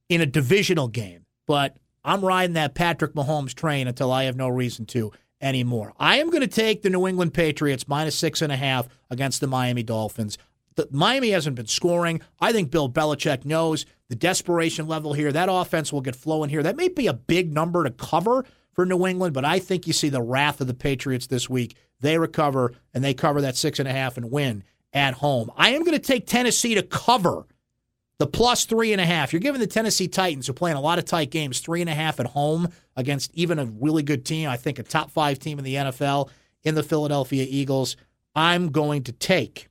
in 0.10 0.22
a 0.22 0.28
divisional 0.28 0.90
game, 0.90 1.26
but 1.48 1.78
I'm 2.06 2.24
riding 2.24 2.54
that 2.54 2.76
Patrick 2.76 3.14
Mahomes 3.14 3.56
train 3.56 3.88
until 3.88 4.12
I 4.12 4.26
have 4.26 4.36
no 4.36 4.48
reason 4.48 4.86
to 4.88 5.12
anymore. 5.42 5.94
I 5.98 6.18
am 6.18 6.30
going 6.30 6.42
to 6.42 6.48
take 6.48 6.84
the 6.84 6.90
New 6.92 7.08
England 7.08 7.34
Patriots 7.34 7.88
minus 7.88 8.16
six 8.16 8.44
and 8.44 8.52
a 8.52 8.58
half 8.58 8.88
against 9.10 9.42
the 9.42 9.48
Miami 9.48 9.82
Dolphins. 9.82 10.38
Miami 10.92 11.32
hasn't 11.32 11.56
been 11.56 11.68
scoring. 11.68 12.22
I 12.40 12.52
think 12.52 12.72
Bill 12.72 12.90
Belichick 12.90 13.46
knows 13.46 13.86
the 14.10 14.16
desperation 14.16 14.88
level 14.88 15.14
here. 15.14 15.32
That 15.32 15.50
offense 15.52 15.94
will 15.94 16.02
get 16.02 16.16
flowing 16.16 16.50
here. 16.50 16.64
That 16.64 16.78
may 16.78 16.88
be 16.88 17.08
a 17.08 17.14
big 17.14 17.54
number 17.54 17.84
to 17.84 17.92
cover 17.92 18.46
for 18.74 18.86
New 18.86 19.06
England, 19.06 19.34
but 19.34 19.46
I 19.46 19.60
think 19.60 19.88
you 19.88 19.94
see 19.94 20.10
the 20.10 20.22
wrath 20.22 20.62
of 20.62 20.68
the 20.68 20.74
Patriots 20.74 21.28
this 21.28 21.50
week. 21.50 21.76
They 22.00 22.18
recover 22.18 22.74
and 22.94 23.04
they 23.04 23.14
cover 23.14 23.42
that 23.42 23.58
six 23.58 23.80
and 23.80 23.88
a 23.88 23.92
half 23.92 24.18
and 24.18 24.32
win 24.32 24.64
at 24.94 25.16
home. 25.16 25.52
I 25.56 25.72
am 25.72 25.84
going 25.84 25.98
to 25.98 26.00
take 26.00 26.26
Tennessee 26.26 26.76
to 26.76 26.84
cover 26.84 27.46
the 28.20 28.28
plus 28.28 28.66
three 28.66 28.92
and 28.92 29.02
a 29.02 29.06
half. 29.06 29.32
You're 29.32 29.40
giving 29.40 29.62
the 29.62 29.68
Tennessee 29.68 30.08
Titans, 30.08 30.48
who 30.48 30.54
play 30.54 30.72
in 30.72 30.78
a 30.78 30.82
lot 30.82 31.00
of 31.00 31.06
tight 31.06 31.32
games, 31.32 31.60
three 31.60 31.82
and 31.82 31.90
a 31.90 31.96
half 31.96 32.20
at 32.20 32.28
home 32.28 32.70
against 32.96 33.32
even 33.34 33.60
a 33.60 33.66
really 33.66 34.04
good 34.04 34.26
team. 34.26 34.50
I 34.50 34.58
think 34.58 34.78
a 34.78 34.84
top 34.84 35.12
five 35.12 35.40
team 35.40 35.58
in 35.58 35.66
the 35.66 35.76
NFL 35.76 36.30
in 36.64 36.76
the 36.76 36.84
Philadelphia 36.84 37.46
Eagles. 37.50 37.96
I'm 38.36 38.72
going 38.72 39.04
to 39.04 39.12
take 39.12 39.69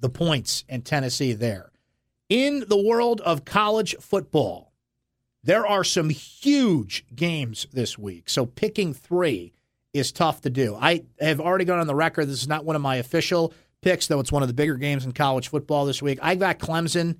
the 0.00 0.08
points 0.08 0.64
in 0.68 0.82
Tennessee 0.82 1.32
there. 1.32 1.70
In 2.28 2.64
the 2.68 2.80
world 2.80 3.20
of 3.22 3.44
college 3.44 3.96
football, 4.00 4.72
there 5.42 5.66
are 5.66 5.84
some 5.84 6.10
huge 6.10 7.04
games 7.14 7.66
this 7.72 7.96
week. 7.96 8.28
So 8.28 8.44
picking 8.44 8.92
three 8.92 9.52
is 9.94 10.12
tough 10.12 10.42
to 10.42 10.50
do. 10.50 10.76
I 10.78 11.04
have 11.20 11.40
already 11.40 11.64
gone 11.64 11.78
on 11.78 11.86
the 11.86 11.94
record. 11.94 12.26
This 12.26 12.42
is 12.42 12.48
not 12.48 12.64
one 12.64 12.76
of 12.76 12.82
my 12.82 12.96
official 12.96 13.54
picks, 13.80 14.06
though 14.06 14.20
it's 14.20 14.32
one 14.32 14.42
of 14.42 14.48
the 14.48 14.54
bigger 14.54 14.76
games 14.76 15.04
in 15.04 15.12
college 15.12 15.48
football 15.48 15.86
this 15.86 16.02
week. 16.02 16.18
I 16.20 16.34
got 16.34 16.58
Clemson 16.58 17.16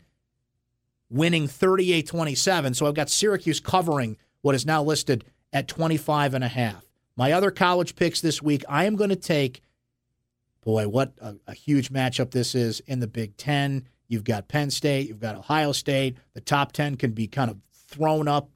winning 1.11 1.47
38 1.47 2.07
27. 2.07 2.75
So 2.75 2.87
I've 2.87 2.95
got 2.95 3.11
Syracuse 3.11 3.61
covering 3.61 4.17
what 4.43 4.55
is 4.55 4.67
now 4.67 4.83
listed 4.83 5.25
at 5.53 5.69
25 5.69 6.35
and 6.35 6.45
a 6.45 6.49
half. 6.49 6.85
My 7.17 7.33
other 7.33 7.51
college 7.51 7.97
picks 7.97 8.21
this 8.21 8.43
week, 8.43 8.65
I 8.69 8.85
am 8.85 8.95
going 8.95 9.11
to 9.11 9.17
take, 9.17 9.63
boy, 10.63 10.89
what 10.89 11.13
a, 11.21 11.37
a 11.47 11.55
huge 11.55 11.91
matchup 11.91 12.31
this 12.31 12.55
is 12.55 12.81
in 12.81 13.01
the 13.01 13.07
Big 13.07 13.37
Ten. 13.37 13.89
You've 14.09 14.25
got 14.25 14.49
Penn 14.49 14.71
State, 14.71 15.09
you've 15.09 15.21
got 15.21 15.37
Ohio 15.37 15.73
State. 15.73 16.17
The 16.35 16.41
top 16.41 16.73
10 16.73 16.97
can 16.97 17.13
be 17.13 17.27
kind 17.27 17.51
of 17.51 17.59
thrown 17.73 18.27
up 18.27 18.51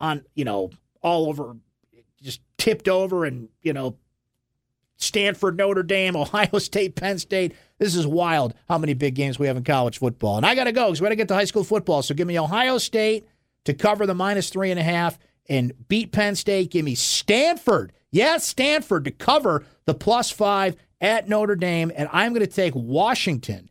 on, 0.00 0.24
you 0.34 0.44
know, 0.44 0.70
all 1.02 1.28
over, 1.28 1.56
just 2.22 2.40
tipped 2.56 2.88
over 2.88 3.24
and, 3.24 3.48
you 3.62 3.72
know, 3.72 3.96
Stanford, 4.98 5.56
Notre 5.56 5.82
Dame, 5.82 6.16
Ohio 6.16 6.58
State, 6.58 6.94
Penn 6.96 7.18
State. 7.18 7.54
This 7.78 7.94
is 7.94 8.06
wild 8.06 8.54
how 8.68 8.78
many 8.78 8.94
big 8.94 9.14
games 9.14 9.38
we 9.38 9.46
have 9.46 9.56
in 9.56 9.64
college 9.64 9.98
football. 9.98 10.36
And 10.36 10.46
I 10.46 10.54
got 10.54 10.64
to 10.64 10.72
go 10.72 10.86
because 10.86 11.00
we 11.00 11.06
got 11.06 11.10
to 11.10 11.16
get 11.16 11.28
to 11.28 11.34
high 11.34 11.44
school 11.44 11.64
football. 11.64 12.02
So 12.02 12.14
give 12.14 12.26
me 12.26 12.38
Ohio 12.38 12.78
State 12.78 13.26
to 13.64 13.74
cover 13.74 14.06
the 14.06 14.14
minus 14.14 14.50
three 14.50 14.70
and 14.70 14.78
a 14.78 14.82
half 14.82 15.18
and 15.48 15.72
beat 15.88 16.12
Penn 16.12 16.34
State. 16.34 16.70
Give 16.70 16.84
me 16.84 16.94
Stanford. 16.94 17.92
Yes, 18.10 18.46
Stanford 18.46 19.04
to 19.04 19.10
cover 19.10 19.64
the 19.84 19.94
plus 19.94 20.30
five 20.30 20.76
at 21.00 21.28
Notre 21.28 21.56
Dame. 21.56 21.92
And 21.94 22.08
I'm 22.12 22.32
going 22.32 22.46
to 22.46 22.52
take 22.52 22.74
Washington 22.74 23.70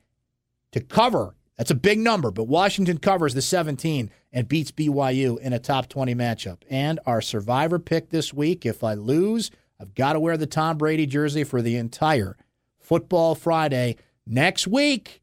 to 0.72 0.82
cover. 0.82 1.36
That's 1.58 1.72
a 1.72 1.76
big 1.76 2.00
number, 2.00 2.30
but 2.30 2.44
Washington 2.44 3.00
covers 3.00 3.34
the 3.34 3.42
17 3.42 4.12
and 4.32 4.48
beats 4.48 4.72
BYU 4.72 5.40
in 5.40 5.54
a 5.54 5.60
top 5.60 5.90
20 5.90 6.14
matchup. 6.14 6.58
And 6.70 7.00
our 7.06 7.22
survivor 7.22 7.80
pick 7.80 8.10
this 8.10 8.34
week 8.34 8.66
if 8.66 8.84
I 8.84 8.94
lose, 8.94 9.50
I've 9.80 9.96
got 9.96 10.14
to 10.14 10.20
wear 10.20 10.38
the 10.38 10.46
Tom 10.46 10.78
Brady 10.78 11.06
jersey 11.06 11.44
for 11.44 11.62
the 11.62 11.76
entire 11.76 12.38
Football 12.80 13.36
Friday. 13.36 13.98
Next 14.26 14.68
week, 14.68 15.22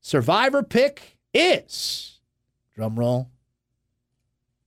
survivor 0.00 0.62
pick 0.62 1.16
is, 1.32 2.20
drum 2.74 2.98
roll, 2.98 3.30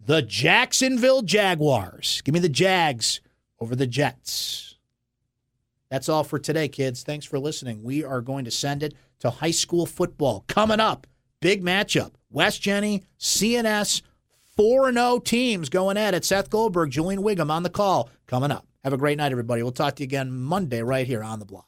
the 0.04 0.22
Jacksonville 0.22 1.22
Jaguars. 1.22 2.22
Give 2.26 2.34
me 2.34 2.40
the 2.40 2.50
Jags 2.50 3.22
over 3.60 3.76
the 3.76 3.88
Jets. 3.88 4.71
That's 5.92 6.08
all 6.08 6.24
for 6.24 6.40
today, 6.40 6.70
kids. 6.70 7.04
Thanks 7.04 7.26
for 7.26 7.38
listening. 7.38 7.84
We 7.84 8.06
are 8.06 8.22
going 8.22 8.46
to 8.46 8.52
send 8.52 8.82
it 8.82 8.94
to 9.20 9.30
high 9.30 9.52
school 9.52 9.86
football. 9.86 10.46
Coming 10.48 10.80
up, 10.80 11.06
big 11.42 11.62
matchup. 11.62 12.14
West 12.32 12.62
Genny, 12.62 13.04
CNS, 13.20 14.02
4 14.56 14.94
0 14.94 15.20
teams 15.20 15.68
going 15.68 15.98
at 15.98 16.14
it. 16.14 16.24
Seth 16.24 16.50
Goldberg, 16.50 16.92
Julian 16.92 17.22
Wiggum 17.22 17.52
on 17.52 17.64
the 17.64 17.70
call 17.70 18.10
coming 18.26 18.52
up. 18.52 18.66
Have 18.86 18.94
a 18.94 18.98
great 18.98 19.18
night, 19.18 19.34
everybody. 19.34 19.62
We'll 19.62 19.74
talk 19.74 19.98
to 19.98 20.04
you 20.04 20.06
again 20.06 20.32
Monday 20.32 20.82
right 20.82 21.06
here 21.06 21.24
on 21.24 21.40
the 21.40 21.46
block. 21.46 21.68